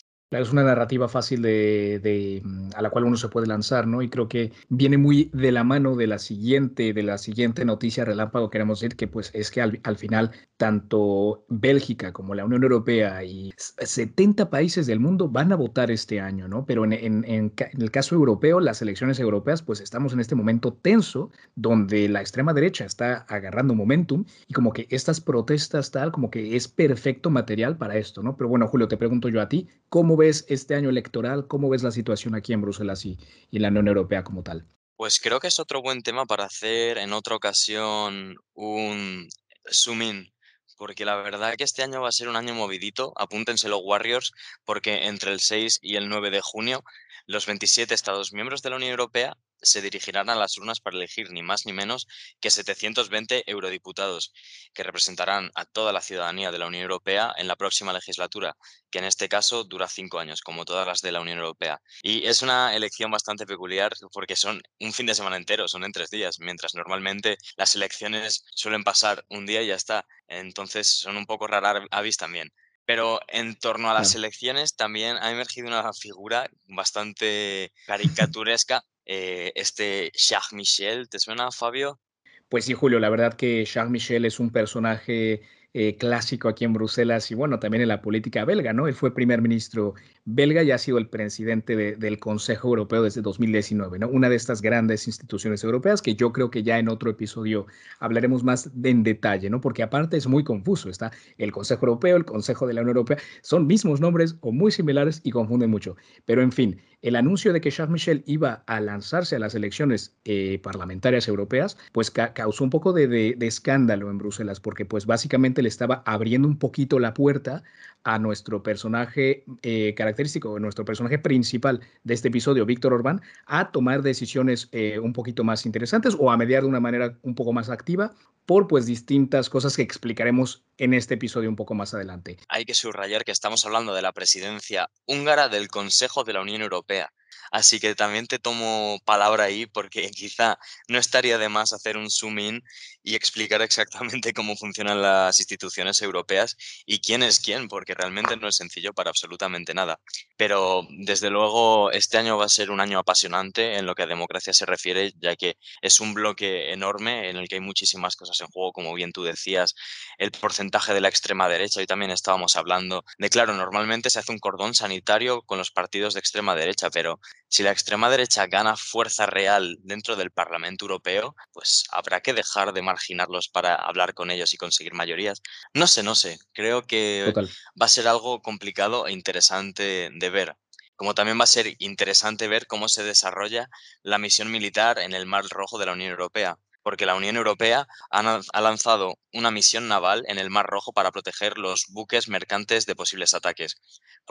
es 0.41 0.53
una 0.53 0.65
narrativa 0.65 1.09
fácil 1.09 1.43
de, 1.43 2.41
mm, 2.45 2.71
a 2.75 2.83
la 2.83 2.91
cual 2.91 3.05
uno 3.05 3.17
se 3.17 3.29
puede 3.29 3.47
lanzar, 3.47 3.87
¿no? 3.87 4.03
Y 4.03 4.09
creo 4.09 4.29
que 4.29 4.53
viene 4.69 4.99
muy 4.99 5.31
de 5.33 5.53
la 5.53 5.65
mano 5.65 5.95
de 5.97 6.07
la 6.07 6.19
siguiente, 6.19 6.93
de 6.93 7.03
la 7.03 7.19
siguiente 7.19 7.65
noticia 7.65 8.05
relámpago, 8.05 8.51
queremos 8.51 8.81
decir 8.81 8.97
que 8.97 9.09
pues 9.09 9.31
es 9.35 9.51
que 9.51 9.61
al, 9.61 9.97
final 9.97 10.31
tanto 10.57 11.45
Bélgica 11.49 12.13
como 12.13 12.35
la 12.35 12.45
Unión 12.45 12.63
Europea 12.63 13.25
y 13.25 13.53
70 13.57 14.49
países 14.49 14.87
del 14.87 15.01
mundo 15.01 15.29
van 15.29 15.53
a 15.53 15.57
votar 15.57 15.91
este 15.91 16.21
año, 16.21 16.49
¿no? 16.49 16.65
Pero 16.65 16.85
en, 16.85 16.93
en, 16.93 17.25
en, 17.27 17.53
el 17.79 17.91
caso 17.91 18.15
europeo, 18.15 18.61
las 18.61 18.81
elecciones 18.81 19.21
europeas, 19.21 19.63
pues 19.63 19.81
estamos 19.81 20.13
en 20.13 20.21
este 20.21 20.35
momento 20.35 20.73
tenso, 20.73 21.31
donde 21.55 22.09
la 22.09 22.21
extrema 22.21 22.55
derecha 22.55 22.85
está 22.85 23.27
agarrando 23.29 23.75
momentum 23.75 24.25
y 24.49 24.55
como 24.55 24.73
que 24.73 24.87
estas 24.91 25.21
protestas 25.21 25.91
tal, 25.91 26.13
como 26.13 26.31
que 26.31 26.57
es 26.57 26.69
perfecto 26.69 27.31
material 27.31 27.77
para 27.77 27.97
esto, 27.97 28.23
¿no? 28.23 28.37
Pero 28.37 28.49
bueno, 28.49 28.67
Julio, 28.69 28.89
te 28.89 28.97
pregunto 28.97 29.29
yo 29.29 29.41
a 29.41 29.49
ti, 29.49 29.69
¿cómo 29.89 30.17
ves 30.23 30.45
este 30.49 30.75
año 30.75 30.89
electoral? 30.89 31.49
¿Cómo 31.49 31.69
ves 31.69 31.83
la 31.83 31.91
situación 31.91 32.35
aquí 32.35 32.53
en 32.53 32.63
Bruselas 32.63 33.05
y, 33.05 33.19
en 33.51 33.63
la 33.63 33.69
Unión 33.69 33.89
Europea 33.89 34.23
como 34.23 34.43
tal? 34.43 34.67
Pues 34.97 35.19
creo 35.19 35.41
que 35.41 35.49
es 35.49 35.59
otro 35.59 35.83
buen 35.83 36.03
tema 36.03 36.27
para 36.27 36.45
hacer 36.45 36.99
en 36.99 37.13
otra 37.13 37.35
ocasión 37.35 38.37
un 38.55 39.29
zoom 39.71 40.03
in, 40.03 40.33
porque 40.77 41.05
la 41.05 41.17
verdad 41.17 41.55
que 41.57 41.65
este 41.65 41.83
año 41.83 42.01
va 42.01 42.09
a 42.09 42.13
ser 42.13 42.29
un 42.29 42.37
año 42.37 42.55
movidito, 42.55 43.13
apúntense 43.17 43.69
los 43.69 43.81
Warriors, 43.83 44.33
porque 44.65 45.07
entre 45.07 45.33
el 45.33 45.41
6 45.41 45.81
y 45.83 45.97
el 45.97 46.09
9 46.09 46.31
de 46.31 46.41
junio 46.41 46.85
los 47.27 47.47
27 47.47 47.93
Estados 47.93 48.33
miembros 48.33 48.63
de 48.63 48.71
la 48.71 48.77
Unión 48.77 48.93
Europea 48.93 49.37
se 49.63 49.81
dirigirán 49.81 50.29
a 50.31 50.35
las 50.35 50.57
urnas 50.59 50.81
para 50.81 50.97
elegir 50.97 51.31
ni 51.31 51.43
más 51.43 51.67
ni 51.67 51.73
menos 51.73 52.07
que 52.41 52.51
720 52.51 53.45
eurodiputados, 53.51 54.33
que 54.75 54.83
representarán 54.83 55.51
a 55.55 55.65
toda 55.65 55.93
la 55.93 56.01
ciudadanía 56.01 56.51
de 56.51 56.59
la 56.59 56.67
Unión 56.67 56.83
Europea 56.83 57.33
en 57.37 57.49
la 57.49 57.57
próxima 57.57 57.93
legislatura, 57.93 58.57
que 58.91 58.99
en 58.99 59.05
este 59.05 59.29
caso 59.29 59.65
dura 59.65 59.89
cinco 59.89 60.19
años, 60.19 60.43
como 60.43 60.65
todas 60.65 60.87
las 60.87 61.01
de 61.01 61.13
la 61.13 61.21
Unión 61.21 61.39
Europea. 61.39 61.81
Y 62.03 62.27
es 62.27 62.43
una 62.43 62.75
elección 62.75 63.11
bastante 63.11 63.47
peculiar 63.47 63.93
porque 64.13 64.37
son 64.37 64.63
un 64.81 64.93
fin 64.93 65.07
de 65.07 65.15
semana 65.15 65.37
entero, 65.37 65.69
son 65.69 65.85
en 65.85 65.93
tres 65.93 66.11
días, 66.11 66.39
mientras 66.41 66.75
normalmente 66.75 67.39
las 67.57 67.75
elecciones 67.75 68.45
suelen 68.55 68.85
pasar 68.85 69.25
un 69.29 69.47
día 69.47 69.63
y 69.63 69.69
ya 69.69 69.77
está. 69.77 70.05
Entonces 70.29 70.89
son 70.89 71.17
un 71.17 71.27
poco 71.27 71.47
raras 71.47 71.83
avis 71.91 72.17
también. 72.17 72.51
Pero 72.85 73.21
en 73.29 73.57
torno 73.57 73.91
a 73.91 73.95
las 73.95 74.15
elecciones 74.15 74.75
también 74.75 75.17
ha 75.21 75.31
emergido 75.31 75.69
una 75.69 75.93
figura 75.93 76.51
bastante 76.67 77.73
caricaturesca 77.87 78.85
eh, 79.07 79.53
este 79.55 80.11
Charles 80.15 80.53
Michel. 80.53 81.09
¿Te 81.09 81.19
suena, 81.19 81.51
Fabio? 81.51 82.01
Pues 82.49 82.65
sí, 82.65 82.75
Julio, 82.75 82.99
la 82.99 83.09
verdad 83.09 83.35
que 83.35 83.65
Charles 83.67 83.91
Michel 83.91 84.25
es 84.25 84.39
un 84.39 84.51
personaje 84.51 85.43
eh, 85.75 85.97
clásico 85.97 86.49
aquí 86.49 86.67
en 86.67 86.75
Bruselas 86.75 87.31
y 87.31 87.35
bueno, 87.35 87.59
también 87.59 87.81
en 87.81 87.89
la 87.89 88.03
política 88.03 88.45
belga, 88.45 88.75
¿no? 88.75 88.89
Él 88.89 88.95
fue 88.95 89.15
primer 89.15 89.41
ministro 89.41 89.95
belga 90.27 90.63
y 90.63 90.71
ha 90.71 90.77
sido 90.77 90.99
el 90.99 91.09
presidente 91.09 91.97
del 91.97 92.19
Consejo 92.19 92.69
Europeo 92.69 93.03
desde 93.03 93.23
2019, 93.23 93.99
¿no? 93.99 94.09
Una 94.09 94.29
de 94.29 94.37
estas 94.37 94.61
grandes 94.61 95.07
instituciones 95.07 95.65
europeas 95.65 96.03
que 96.03 96.15
yo 96.15 96.31
creo 96.31 96.51
que 96.51 96.63
ya 96.63 96.79
en 96.79 96.91
otro 96.91 97.11
episodio 97.11 97.67
hablaremos 98.01 98.45
más 98.45 98.71
en 98.85 99.03
detalle, 99.03 99.49
¿no? 99.49 99.63
Porque 99.63 99.83
aparte 99.83 100.19
es 100.19 100.27
muy 100.27 100.45
confuso, 100.45 100.91
está 100.91 101.11
el 101.39 101.53
Consejo 101.53 101.87
Europeo, 101.87 102.17
el 102.17 102.27
Consejo 102.27 102.67
de 102.67 102.75
la 102.75 102.83
Unión 102.83 102.99
Europea, 102.99 103.17
son 103.41 103.67
mismos 103.67 103.99
nombres 103.99 104.37
o 104.43 104.53
muy 104.53 104.73
similares 104.73 105.23
y 105.25 105.31
confunden 105.31 105.71
mucho. 105.71 105.97
Pero 106.27 106.43
en 106.43 106.53
fin, 106.53 106.81
el 107.03 107.17
anuncio 107.17 107.53
de 107.53 107.61
que 107.61 107.71
Charles 107.71 107.93
Michel 107.93 108.23
iba 108.27 108.63
a 108.67 108.81
lanzarse 108.81 109.37
a 109.37 109.39
las 109.41 109.55
elecciones 109.55 110.17
eh, 110.25 110.61
parlamentarias 110.63 111.27
europeas, 111.29 111.77
pues 111.93 112.11
causó 112.11 112.65
un 112.65 112.71
poco 112.71 112.93
de, 112.93 113.37
escándalo 113.41 114.11
en 114.11 114.19
Bruselas, 114.19 114.61
porque 114.61 114.85
pues 114.85 115.05
básicamente 115.05 115.63
le 115.63 115.69
estaba 115.69 116.03
abriendo 116.07 116.47
un 116.47 116.59
poquito 116.59 117.01
la 117.01 117.13
puerta 117.13 117.65
a 118.05 118.19
nuestro 118.19 118.63
personaje 118.63 119.45
eh, 119.63 119.95
característico, 119.97 120.59
nuestro 120.59 120.85
personaje 120.85 121.19
principal 121.19 121.81
de 122.05 122.15
este 122.15 122.29
episodio, 122.29 122.67
Víctor 122.67 122.93
Orbán, 122.93 123.21
a 123.47 123.71
tomar 123.71 124.03
decisiones 124.03 124.69
eh, 124.73 124.99
un 124.99 125.13
poquito 125.13 125.45
más 125.45 125.67
interesantes 125.67 126.17
o 126.19 126.31
a 126.31 126.37
mediar 126.37 126.63
de 126.63 126.69
una 126.69 126.81
manera 126.81 127.19
un 127.23 127.35
poco 127.35 127.53
más 127.53 127.69
activa 127.69 128.13
por 128.47 128.67
pues 128.67 128.87
distintas 128.87 129.49
cosas 129.49 129.77
que 129.77 129.83
explicaremos 129.83 130.65
en 130.79 130.95
este 130.95 131.15
episodio 131.15 131.49
un 131.49 131.57
poco 131.57 131.75
más 131.75 131.95
adelante. 131.95 132.39
Hay 132.49 132.65
que 132.65 132.75
subrayar 132.75 133.25
que 133.25 133.31
estamos 133.31 133.65
hablando 133.65 133.95
de 133.95 134.03
la 134.03 134.13
presidencia 134.13 134.91
húngara 135.07 135.49
del 135.49 135.69
Consejo 135.69 136.25
de 136.25 136.33
la 136.33 136.41
Unión 136.41 136.63
Europea. 136.63 136.92
europea. 136.93 137.22
Así 137.53 137.81
que 137.81 137.95
también 137.95 138.27
te 138.27 138.39
tomo 138.39 138.99
palabra 139.05 139.45
ahí 139.45 139.67
porque 139.67 140.11
quizá 140.11 140.59
no 140.89 140.99
estaría 140.99 141.37
de 141.37 141.51
más 141.51 141.73
hacer 141.75 141.99
un 141.99 142.11
zoom 142.11 142.39
in 142.39 142.65
y 143.03 143.15
explicar 143.15 143.61
exactamente 143.61 144.33
cómo 144.35 144.57
funcionan 144.57 145.03
las 145.03 145.39
instituciones 145.39 146.01
europeas 146.01 146.57
y 146.87 147.01
quién 147.01 147.23
es 147.23 147.41
quién, 147.41 147.69
porque 147.69 147.95
realmente 147.95 148.37
no 148.39 148.49
es 148.49 148.57
sencillo 148.57 148.95
para 148.95 149.11
absolutamente 149.11 149.75
nada. 149.75 150.01
Pero 150.37 150.87
desde 150.91 151.29
luego 151.29 151.91
este 151.93 152.17
año 152.17 152.39
va 152.39 152.47
a 152.47 152.49
ser 152.49 152.71
un 152.71 152.81
año 152.81 152.99
apasionante 152.99 153.77
en 153.77 153.85
lo 153.85 153.95
que 153.95 154.05
a 154.05 154.07
democracia 154.07 154.55
se 154.55 154.65
refiere, 154.65 155.13
ya 155.21 155.37
que 155.37 155.57
es 155.83 156.01
un 156.01 156.15
bloque 156.15 156.73
enorme 156.73 157.29
en 157.29 157.37
el 157.37 157.49
que 157.49 157.57
hay 157.57 157.61
muchísimas 157.61 158.17
cosas 158.17 158.41
en 158.41 158.47
juego, 158.47 158.73
como 158.73 158.95
bien 158.95 159.13
tú 159.13 159.25
decías, 159.25 159.75
el 160.17 160.31
porcentaje 160.31 160.95
de 160.95 161.03
la 161.03 161.09
extrema 161.09 161.49
derecha, 161.51 161.81
hoy 161.81 161.87
también 161.87 162.11
estábamos 162.11 162.57
hablando 162.57 163.05
de, 163.19 163.29
claro, 163.29 163.53
normalmente 163.53 164.09
se 164.09 164.21
hace 164.21 164.33
un 164.33 164.39
cordón 164.39 164.75
sanitario 164.75 165.43
con 165.43 165.59
los 165.59 165.71
partidos 165.71 166.15
de 166.15 166.21
extrema 166.21 166.55
derecha, 166.55 166.89
pero 166.91 167.21
si 167.53 167.63
la 167.63 167.71
extrema 167.71 168.09
derecha 168.09 168.47
gana 168.47 168.79
fuerza 168.79 169.27
real 169.27 169.77
dentro 169.83 170.17
del 170.17 170.31
Parlamento 170.31 170.87
Europeo, 170.87 171.37
pues 171.53 171.85
habrá 171.91 172.23
que 172.23 172.33
dejar 172.33 172.73
de 172.73 172.81
marginarlos 172.81 173.51
para 173.51 173.75
hablar 173.75 174.15
con 174.15 174.31
ellos 174.31 174.55
y 174.55 174.57
conseguir 174.57 174.95
mayorías. 174.95 175.43
No 175.75 175.87
sé, 175.87 176.03
no 176.03 176.15
sé. 176.15 176.39
Creo 176.55 176.87
que 176.87 177.31
va 177.37 177.85
a 177.85 177.89
ser 177.89 178.09
algo 178.09 178.41
complicado 178.41 179.07
e 179.07 179.13
interesante 179.13 180.09
de 180.15 180.31
ver. 180.31 180.57
Como 180.97 181.15
también 181.15 181.39
va 181.39 181.45
a 181.45 181.47
ser 181.47 181.77
interesante 181.79 182.49
ver 182.49 182.67
cómo 182.67 182.89
se 182.89 183.05
desarrolla 183.05 183.69
la 184.03 184.17
misión 184.17 184.51
militar 184.51 184.99
en 184.99 185.13
el 185.13 185.27
Mar 185.27 185.45
Rojo 185.51 185.79
de 185.79 185.85
la 185.85 185.93
Unión 185.93 186.11
Europea 186.11 186.59
porque 186.83 187.07
la 187.07 187.15
Unión 187.15 187.37
Europea 187.37 187.87
ha, 188.11 188.61
lanzado 188.61 189.19
una 189.33 189.51
misión 189.51 189.89
naval 189.89 190.25
en 190.27 190.39
el 190.39 190.51
Mar 190.51 190.67
Rojo 190.67 190.93
para 190.93 191.13
proteger 191.13 191.59
los 191.59 191.87
buques 191.89 192.29
mercantes 192.29 192.87
de 192.87 192.97
posibles 192.97 193.35
ataques. 193.35 193.77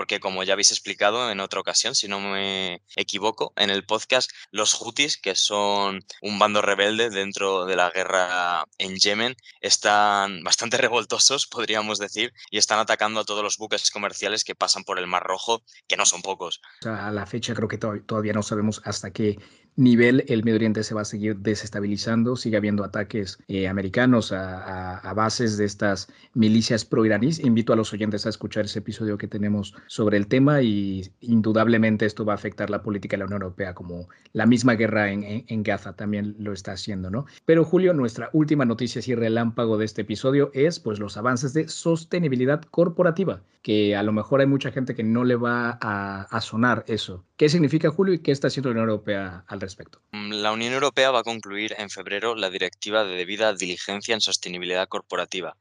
Porque 0.02 0.20
como 0.20 0.42
ya 0.42 0.54
habéis 0.54 0.72
explicado 0.72 1.30
en 1.30 1.40
otra 1.40 1.60
ocasión, 1.60 1.94
si 1.94 2.08
no 2.08 2.20
me 2.20 2.82
equivoco, 2.96 3.54
en 3.56 3.70
el 3.70 3.86
podcast, 3.86 4.32
los 4.50 4.74
Houthis, 4.74 5.16
que 5.16 5.36
son 5.36 6.04
un 6.24 6.40
bando 6.40 6.64
rebelde 6.64 7.12
dentro 7.12 7.68
de 7.68 7.76
la 7.76 7.92
guerra 7.92 8.66
en 8.80 8.96
Yemen, 8.96 9.36
están 9.60 10.42
bastante 10.44 10.78
revoltosos, 10.78 11.46
podríamos 11.46 12.00
decir, 12.00 12.34
y 12.50 12.58
están 12.58 12.80
atacando 12.80 13.20
a 13.20 13.26
todos 13.26 13.44
los 13.44 13.60
buques 13.60 13.92
comerciales 13.92 14.44
que 14.44 14.56
pasan 14.56 14.86
por 14.86 14.98
el 14.98 15.06
Mar 15.06 15.22
Rojo, 15.22 15.62
que 15.88 15.98
no 15.98 16.08
son 16.08 16.24
pocos. 16.24 16.62
a 16.84 17.12
la 17.12 17.28
fecha 17.28 17.54
creo 17.54 17.68
que 17.68 17.78
todavía 17.78 18.34
no 18.34 18.42
sabemos 18.42 18.82
hasta 18.84 19.12
qué 19.12 19.38
nivel 19.76 20.26
el 20.28 20.44
Medio 20.44 20.58
Oriente 20.58 20.84
se 20.84 20.94
va 20.94 21.02
a 21.02 21.06
seguir 21.06 21.38
desestabilizando, 21.38 22.36
sigue 22.36 22.58
habiendo 22.58 22.84
ataques 22.84 23.40
eh, 23.48 23.68
americanos 23.68 24.32
a, 24.32 25.12
bases 25.16 25.58
de 25.58 25.66
estas 25.66 26.08
milicias 26.34 26.86
pro-iraníes. 26.86 27.40
Invito 27.40 27.74
a 27.74 27.76
los 27.76 27.92
oyentes 27.94 28.26
a 28.26 28.30
escuchar 28.30 28.66
ese 28.66 28.80
episodio 28.80 29.18
que 29.18 29.28
tenemos 29.28 29.76
sobre 29.88 30.18
el 30.18 30.28
tema 30.28 30.62
y 30.62 31.12
indudablemente 31.20 32.06
esto 32.06 32.26
va 32.26 32.34
a 32.34 32.36
afectar 32.36 32.70
la 32.70 32.82
política 32.82 33.16
de 33.16 33.20
la 33.20 33.26
Unión 33.26 33.42
Europea, 33.42 33.74
como 33.74 34.08
la 34.34 34.46
misma 34.46 34.76
guerra 34.76 35.12
en, 35.12 35.64
Gaza 35.64 35.94
también 35.94 36.36
lo 36.40 36.54
está 36.54 36.72
haciendo, 36.72 37.12
¿no? 37.12 37.26
Pero 37.46 37.64
Julio, 37.64 37.94
nuestra 37.94 38.30
última 38.34 38.66
noticia 38.66 39.00
así 39.00 39.14
relámpago 39.14 39.78
de 39.78 39.86
este 39.86 40.02
episodio 40.02 40.50
es 40.54 40.80
pues 40.80 41.00
los 41.00 41.18
avances 41.18 41.54
de 41.54 41.68
sostenibilidad 41.68 42.62
corporativa, 42.72 43.44
que 43.62 43.96
a 43.96 44.04
lo 44.04 44.12
mejor 44.12 44.40
hay 44.40 44.48
mucha 44.48 44.72
gente 44.72 44.96
que 44.96 45.04
no 45.04 45.24
le 45.24 45.36
va 45.36 45.78
a, 45.82 46.24
a 46.24 46.42
sonar 46.42 46.84
eso. 46.88 47.24
¿Qué 47.42 47.50
significa 47.50 47.90
Julio 47.90 48.14
y 48.14 48.20
qué 48.22 48.32
está 48.32 48.50
haciendo 48.50 48.70
la 48.70 48.74
Unión 48.74 48.90
Europea 48.90 49.46
al 49.48 49.60
respecto? 49.60 50.00
Mm, 50.12 50.32
la 50.44 50.52
Unión 50.52 50.74
Europea 50.74 51.10
va 51.10 51.22
a 51.22 51.24
concluir 51.24 51.74
en 51.76 51.90
febrero 51.90 52.36
la 52.36 52.52
directiva 52.52 53.04
de 53.04 53.16
debida 53.16 53.52
diligencia 53.56 54.14
en 54.14 54.22
sostenibilidad 54.22 54.88
corporativa. 54.88 55.58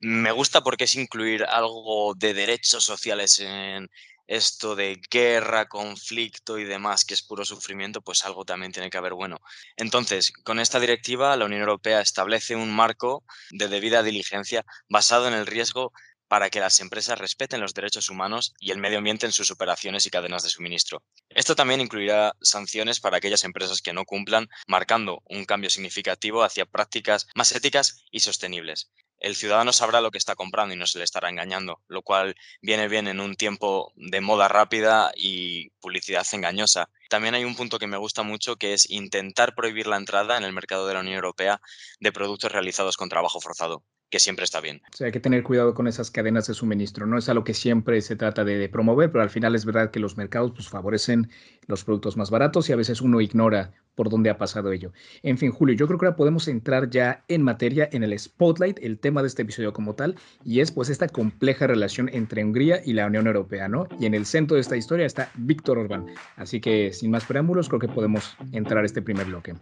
Me 0.00 0.32
gusta 0.32 0.64
porque 0.64 0.82
es 0.82 0.96
incluir 0.96 1.44
algo 1.44 2.14
de 2.16 2.34
derechos 2.34 2.82
sociales 2.82 3.38
en 3.38 3.88
esto 4.26 4.74
de 4.74 5.00
guerra, 5.08 5.68
conflicto 5.68 6.58
y 6.58 6.64
demás, 6.64 7.04
que 7.04 7.14
es 7.14 7.22
puro 7.22 7.44
sufrimiento, 7.44 8.00
pues 8.00 8.24
algo 8.24 8.44
también 8.44 8.72
tiene 8.72 8.90
que 8.90 8.98
haber 8.98 9.14
bueno. 9.14 9.40
Entonces, 9.76 10.32
con 10.42 10.58
esta 10.58 10.80
directiva, 10.80 11.36
la 11.36 11.44
Unión 11.44 11.60
Europea 11.60 12.00
establece 12.00 12.56
un 12.56 12.74
marco 12.74 13.22
de 13.52 13.68
debida 13.68 14.02
diligencia 14.02 14.64
basado 14.88 15.28
en 15.28 15.34
el 15.34 15.46
riesgo 15.46 15.92
para 16.32 16.48
que 16.48 16.60
las 16.60 16.80
empresas 16.80 17.18
respeten 17.18 17.60
los 17.60 17.74
derechos 17.74 18.08
humanos 18.08 18.54
y 18.58 18.70
el 18.70 18.78
medio 18.78 18.96
ambiente 18.96 19.26
en 19.26 19.32
sus 19.32 19.50
operaciones 19.50 20.06
y 20.06 20.10
cadenas 20.10 20.42
de 20.42 20.48
suministro. 20.48 21.02
Esto 21.28 21.54
también 21.54 21.82
incluirá 21.82 22.34
sanciones 22.40 23.00
para 23.00 23.18
aquellas 23.18 23.44
empresas 23.44 23.82
que 23.82 23.92
no 23.92 24.06
cumplan, 24.06 24.48
marcando 24.66 25.22
un 25.28 25.44
cambio 25.44 25.68
significativo 25.68 26.42
hacia 26.42 26.64
prácticas 26.64 27.26
más 27.34 27.52
éticas 27.52 28.06
y 28.10 28.20
sostenibles. 28.20 28.90
El 29.18 29.36
ciudadano 29.36 29.74
sabrá 29.74 30.00
lo 30.00 30.10
que 30.10 30.16
está 30.16 30.34
comprando 30.34 30.74
y 30.74 30.78
no 30.78 30.86
se 30.86 30.96
le 30.96 31.04
estará 31.04 31.28
engañando, 31.28 31.82
lo 31.86 32.00
cual 32.00 32.34
viene 32.62 32.88
bien 32.88 33.08
en 33.08 33.20
un 33.20 33.34
tiempo 33.34 33.92
de 33.96 34.22
moda 34.22 34.48
rápida 34.48 35.12
y 35.14 35.68
publicidad 35.80 36.26
engañosa. 36.32 36.88
También 37.10 37.34
hay 37.34 37.44
un 37.44 37.56
punto 37.56 37.78
que 37.78 37.86
me 37.86 37.98
gusta 37.98 38.22
mucho 38.22 38.56
que 38.56 38.72
es 38.72 38.88
intentar 38.88 39.54
prohibir 39.54 39.86
la 39.86 39.98
entrada 39.98 40.38
en 40.38 40.44
el 40.44 40.54
mercado 40.54 40.86
de 40.86 40.94
la 40.94 41.00
Unión 41.00 41.16
Europea 41.16 41.60
de 42.00 42.10
productos 42.10 42.50
realizados 42.50 42.96
con 42.96 43.10
trabajo 43.10 43.38
forzado 43.38 43.84
que 44.12 44.20
siempre 44.20 44.44
está 44.44 44.60
bien. 44.60 44.82
O 44.92 44.96
sea, 44.96 45.06
hay 45.06 45.12
que 45.12 45.20
tener 45.20 45.42
cuidado 45.42 45.72
con 45.72 45.88
esas 45.88 46.10
cadenas 46.10 46.46
de 46.46 46.52
suministro. 46.52 47.06
No 47.06 47.16
es 47.16 47.30
algo 47.30 47.44
que 47.44 47.54
siempre 47.54 48.00
se 48.02 48.14
trata 48.14 48.44
de, 48.44 48.68
promover, 48.68 49.10
pero 49.10 49.22
al 49.22 49.30
final 49.30 49.54
es 49.54 49.64
verdad 49.64 49.90
que 49.90 50.00
los 50.00 50.18
mercados 50.18 50.52
pues, 50.52 50.68
favorecen 50.68 51.30
los 51.66 51.82
productos 51.82 52.18
más 52.18 52.30
baratos 52.30 52.68
y 52.68 52.74
a 52.74 52.76
veces 52.76 53.00
uno 53.00 53.22
ignora 53.22 53.72
por 53.94 54.10
dónde 54.10 54.28
ha 54.28 54.36
pasado 54.36 54.70
ello. 54.70 54.92
En 55.22 55.38
fin, 55.38 55.50
Julio, 55.50 55.74
yo 55.74 55.86
creo 55.86 55.98
que 55.98 56.06
ahora 56.06 56.16
podemos 56.16 56.46
entrar 56.46 56.90
ya 56.90 57.24
en 57.28 57.42
materia, 57.42 57.88
en 57.90 58.02
el 58.02 58.18
spotlight, 58.18 58.78
el 58.82 58.98
tema 58.98 59.22
de 59.22 59.28
este 59.28 59.42
episodio 59.42 59.72
como 59.72 59.94
tal, 59.94 60.16
y 60.44 60.60
es 60.60 60.70
pues 60.72 60.90
esta 60.90 61.08
compleja 61.08 61.66
relación 61.66 62.10
entre 62.12 62.44
Hungría 62.44 62.82
y 62.84 62.92
la 62.92 63.06
Unión 63.06 63.26
Europea, 63.26 63.68
¿no? 63.68 63.88
Y 63.98 64.04
en 64.04 64.14
el 64.14 64.26
centro 64.26 64.56
de 64.56 64.60
esta 64.60 64.76
historia 64.76 65.06
está 65.06 65.30
Víctor 65.36 65.78
Orbán. 65.78 66.06
Así 66.36 66.60
que 66.60 66.92
sin 66.92 67.10
más 67.10 67.24
preámbulos, 67.24 67.68
creo 67.68 67.80
que 67.80 67.88
podemos 67.88 68.36
entrar 68.52 68.82
a 68.82 68.86
este 68.86 69.00
primer 69.00 69.26
bloque. 69.26 69.54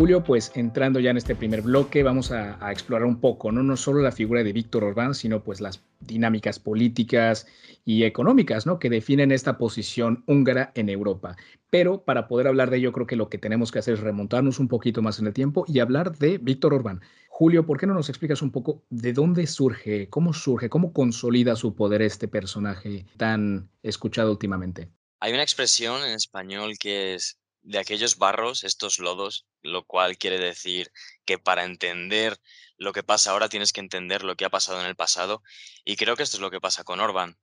Julio, 0.00 0.24
pues 0.24 0.50
entrando 0.54 0.98
ya 0.98 1.10
en 1.10 1.18
este 1.18 1.34
primer 1.34 1.60
bloque, 1.60 2.02
vamos 2.02 2.32
a, 2.32 2.72
explorar 2.72 3.06
un 3.06 3.20
poco, 3.20 3.52
¿no? 3.52 3.62
no 3.62 3.76
solo 3.76 4.00
la 4.00 4.12
figura 4.12 4.42
de 4.42 4.54
Víctor 4.54 4.82
Orbán, 4.82 5.14
sino 5.14 5.44
pues 5.44 5.60
las 5.60 5.82
dinámicas 6.00 6.58
políticas 6.58 7.46
y 7.84 8.04
económicas, 8.04 8.64
¿no? 8.64 8.78
Que 8.78 8.88
definen 8.88 9.30
esta 9.30 9.58
posición 9.58 10.24
húngara 10.26 10.72
en 10.74 10.88
Europa. 10.88 11.36
Pero 11.68 12.02
para 12.02 12.28
poder 12.28 12.46
hablar 12.46 12.70
de 12.70 12.78
ello, 12.78 12.92
creo 12.92 13.06
que 13.06 13.14
lo 13.14 13.28
que 13.28 13.36
tenemos 13.36 13.70
que 13.70 13.80
hacer 13.80 13.92
es 13.92 14.00
remontarnos 14.00 14.58
un 14.58 14.68
poquito 14.68 15.02
más 15.02 15.18
en 15.18 15.26
el 15.26 15.34
tiempo 15.34 15.66
y 15.68 15.80
hablar 15.80 16.16
de 16.16 16.38
Víctor 16.38 16.72
Orbán. 16.72 17.02
Julio, 17.28 17.66
¿por 17.66 17.78
qué 17.78 17.86
no 17.86 17.92
nos 17.92 18.08
explicas 18.08 18.40
un 18.40 18.52
poco 18.52 18.82
de 18.88 19.12
dónde 19.12 19.46
surge, 19.46 20.08
cómo 20.08 20.32
surge, 20.32 20.70
cómo 20.70 20.94
consolida 20.94 21.56
su 21.56 21.74
poder 21.74 22.00
este 22.00 22.26
personaje 22.26 23.04
tan 23.18 23.68
escuchado 23.82 24.30
últimamente? 24.30 24.88
Hay 25.20 25.34
una 25.34 25.42
expresión 25.42 26.02
en 26.02 26.12
español 26.12 26.78
que 26.80 27.16
es 27.16 27.36
de 27.62 27.78
aquellos 27.78 28.16
barros, 28.16 28.64
estos 28.64 28.98
lodos, 28.98 29.46
lo 29.62 29.84
cual 29.84 30.16
quiere 30.18 30.38
decir 30.38 30.90
que 31.24 31.38
para 31.38 31.64
entender 31.64 32.38
lo 32.76 32.92
que 32.92 33.02
pasa 33.02 33.30
ahora 33.30 33.48
tienes 33.48 33.72
que 33.72 33.80
entender 33.80 34.24
lo 34.24 34.36
que 34.36 34.44
ha 34.44 34.50
pasado 34.50 34.80
en 34.80 34.86
el 34.86 34.96
pasado. 34.96 35.42
Y 35.84 35.96
creo 35.96 36.16
que 36.16 36.22
esto 36.22 36.36
es 36.36 36.40
lo 36.40 36.50
que 36.50 36.60
pasa 36.60 36.84
con 36.84 37.00
Orban. 37.00 37.38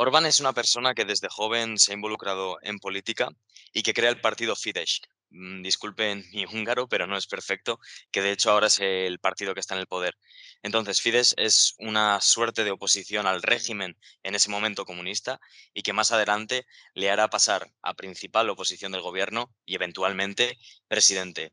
Orban 0.00 0.26
es 0.26 0.40
una 0.40 0.52
persona 0.52 0.94
que 0.94 1.04
desde 1.04 1.28
joven 1.28 1.78
se 1.78 1.92
ha 1.92 1.94
involucrado 1.94 2.58
en 2.62 2.78
política 2.78 3.28
y 3.72 3.82
que 3.82 3.94
crea 3.94 4.10
el 4.10 4.20
partido 4.20 4.54
Fidesz, 4.54 5.00
Mm, 5.30 5.62
disculpen 5.62 6.24
mi 6.32 6.46
húngaro, 6.46 6.88
pero 6.88 7.06
no 7.06 7.16
es 7.16 7.26
perfecto, 7.26 7.78
que 8.10 8.22
de 8.22 8.32
hecho 8.32 8.50
ahora 8.50 8.68
es 8.68 8.80
el 8.80 9.18
partido 9.18 9.52
que 9.54 9.60
está 9.60 9.74
en 9.74 9.80
el 9.80 9.86
poder. 9.86 10.16
Entonces, 10.62 11.02
Fidesz 11.02 11.34
es 11.36 11.74
una 11.78 12.20
suerte 12.20 12.64
de 12.64 12.70
oposición 12.70 13.26
al 13.26 13.42
régimen 13.42 13.98
en 14.22 14.34
ese 14.34 14.50
momento 14.50 14.84
comunista 14.86 15.38
y 15.74 15.82
que 15.82 15.92
más 15.92 16.12
adelante 16.12 16.66
le 16.94 17.10
hará 17.10 17.28
pasar 17.28 17.70
a 17.82 17.94
principal 17.94 18.48
oposición 18.48 18.92
del 18.92 19.02
gobierno 19.02 19.52
y 19.66 19.74
eventualmente 19.74 20.58
presidente. 20.88 21.52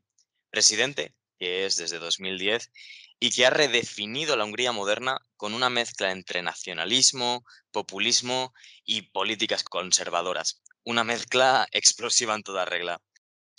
Presidente 0.50 1.14
que 1.38 1.66
es 1.66 1.76
desde 1.76 1.98
2010 1.98 2.70
y 3.18 3.30
que 3.30 3.46
ha 3.46 3.50
redefinido 3.50 4.36
la 4.36 4.44
Hungría 4.44 4.72
moderna 4.72 5.18
con 5.36 5.54
una 5.54 5.70
mezcla 5.70 6.12
entre 6.12 6.42
nacionalismo, 6.42 7.44
populismo 7.70 8.52
y 8.84 9.02
políticas 9.02 9.64
conservadoras. 9.64 10.62
Una 10.84 11.04
mezcla 11.04 11.66
explosiva 11.72 12.34
en 12.34 12.42
toda 12.42 12.64
regla. 12.64 13.00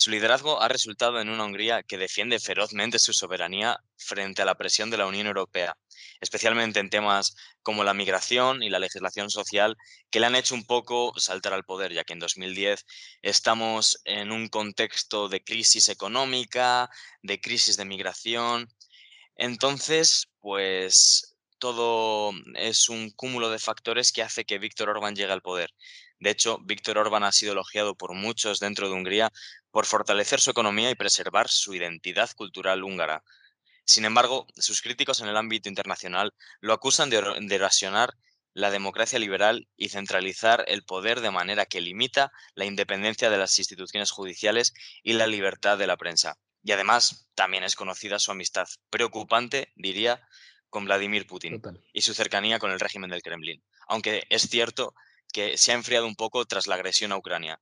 Su 0.00 0.12
liderazgo 0.12 0.62
ha 0.62 0.68
resultado 0.68 1.20
en 1.20 1.28
una 1.28 1.44
Hungría 1.44 1.82
que 1.82 1.98
defiende 1.98 2.38
ferozmente 2.38 3.00
su 3.00 3.12
soberanía 3.12 3.80
frente 3.96 4.42
a 4.42 4.44
la 4.44 4.54
presión 4.54 4.90
de 4.90 4.96
la 4.96 5.06
Unión 5.06 5.26
Europea, 5.26 5.76
especialmente 6.20 6.78
en 6.78 6.88
temas 6.88 7.34
como 7.64 7.82
la 7.82 7.94
migración 7.94 8.62
y 8.62 8.70
la 8.70 8.78
legislación 8.78 9.28
social, 9.28 9.76
que 10.08 10.20
le 10.20 10.26
han 10.26 10.36
hecho 10.36 10.54
un 10.54 10.64
poco 10.64 11.12
saltar 11.18 11.52
al 11.52 11.64
poder, 11.64 11.92
ya 11.92 12.04
que 12.04 12.12
en 12.12 12.20
2010 12.20 12.86
estamos 13.22 14.00
en 14.04 14.30
un 14.30 14.46
contexto 14.46 15.28
de 15.28 15.42
crisis 15.42 15.88
económica, 15.88 16.88
de 17.22 17.40
crisis 17.40 17.76
de 17.76 17.84
migración. 17.84 18.68
Entonces, 19.34 20.28
pues 20.38 21.36
todo 21.58 22.30
es 22.54 22.88
un 22.88 23.10
cúmulo 23.10 23.50
de 23.50 23.58
factores 23.58 24.12
que 24.12 24.22
hace 24.22 24.44
que 24.44 24.60
Víctor 24.60 24.90
Orbán 24.90 25.16
llegue 25.16 25.32
al 25.32 25.42
poder. 25.42 25.70
De 26.20 26.30
hecho, 26.30 26.58
Víctor 26.62 26.98
Orbán 26.98 27.24
ha 27.24 27.32
sido 27.32 27.52
elogiado 27.52 27.94
por 27.94 28.14
muchos 28.14 28.58
dentro 28.58 28.88
de 28.88 28.94
Hungría 28.94 29.30
por 29.70 29.86
fortalecer 29.86 30.40
su 30.40 30.50
economía 30.50 30.90
y 30.90 30.94
preservar 30.94 31.48
su 31.48 31.74
identidad 31.74 32.30
cultural 32.34 32.82
húngara. 32.82 33.22
Sin 33.84 34.04
embargo, 34.04 34.46
sus 34.56 34.82
críticos 34.82 35.20
en 35.20 35.28
el 35.28 35.36
ámbito 35.36 35.68
internacional 35.68 36.34
lo 36.60 36.74
acusan 36.74 37.08
de, 37.08 37.18
erosionar 37.50 38.12
la 38.52 38.70
democracia 38.70 39.18
liberal 39.18 39.68
y 39.76 39.90
centralizar 39.90 40.64
el 40.66 40.82
poder 40.82 41.20
de 41.20 41.30
manera 41.30 41.64
que 41.64 41.80
limita 41.80 42.32
la 42.54 42.64
independencia 42.64 43.30
de 43.30 43.38
las 43.38 43.58
instituciones 43.58 44.10
judiciales 44.10 44.74
y 45.02 45.12
la 45.12 45.26
libertad 45.26 45.78
de 45.78 45.86
la 45.86 45.96
prensa. 45.96 46.36
Y 46.64 46.72
además, 46.72 47.28
también 47.34 47.62
es 47.62 47.76
conocida 47.76 48.18
su 48.18 48.32
amistad 48.32 48.66
preocupante, 48.90 49.72
diría, 49.76 50.20
con 50.68 50.84
Vladimir 50.84 51.26
Putin 51.26 51.62
y 51.92 52.02
su 52.02 52.12
cercanía 52.12 52.58
con 52.58 52.72
el 52.72 52.80
régimen 52.80 53.10
del 53.10 53.22
Kremlin. 53.22 53.62
Aunque 53.86 54.26
es 54.28 54.48
cierto 54.50 54.94
que 55.32 55.58
se 55.58 55.72
ha 55.72 55.74
enfriado 55.74 56.06
un 56.06 56.16
poco 56.16 56.44
tras 56.46 56.66
la 56.66 56.74
agresión 56.76 57.12
a 57.12 57.16
Ucrania 57.16 57.60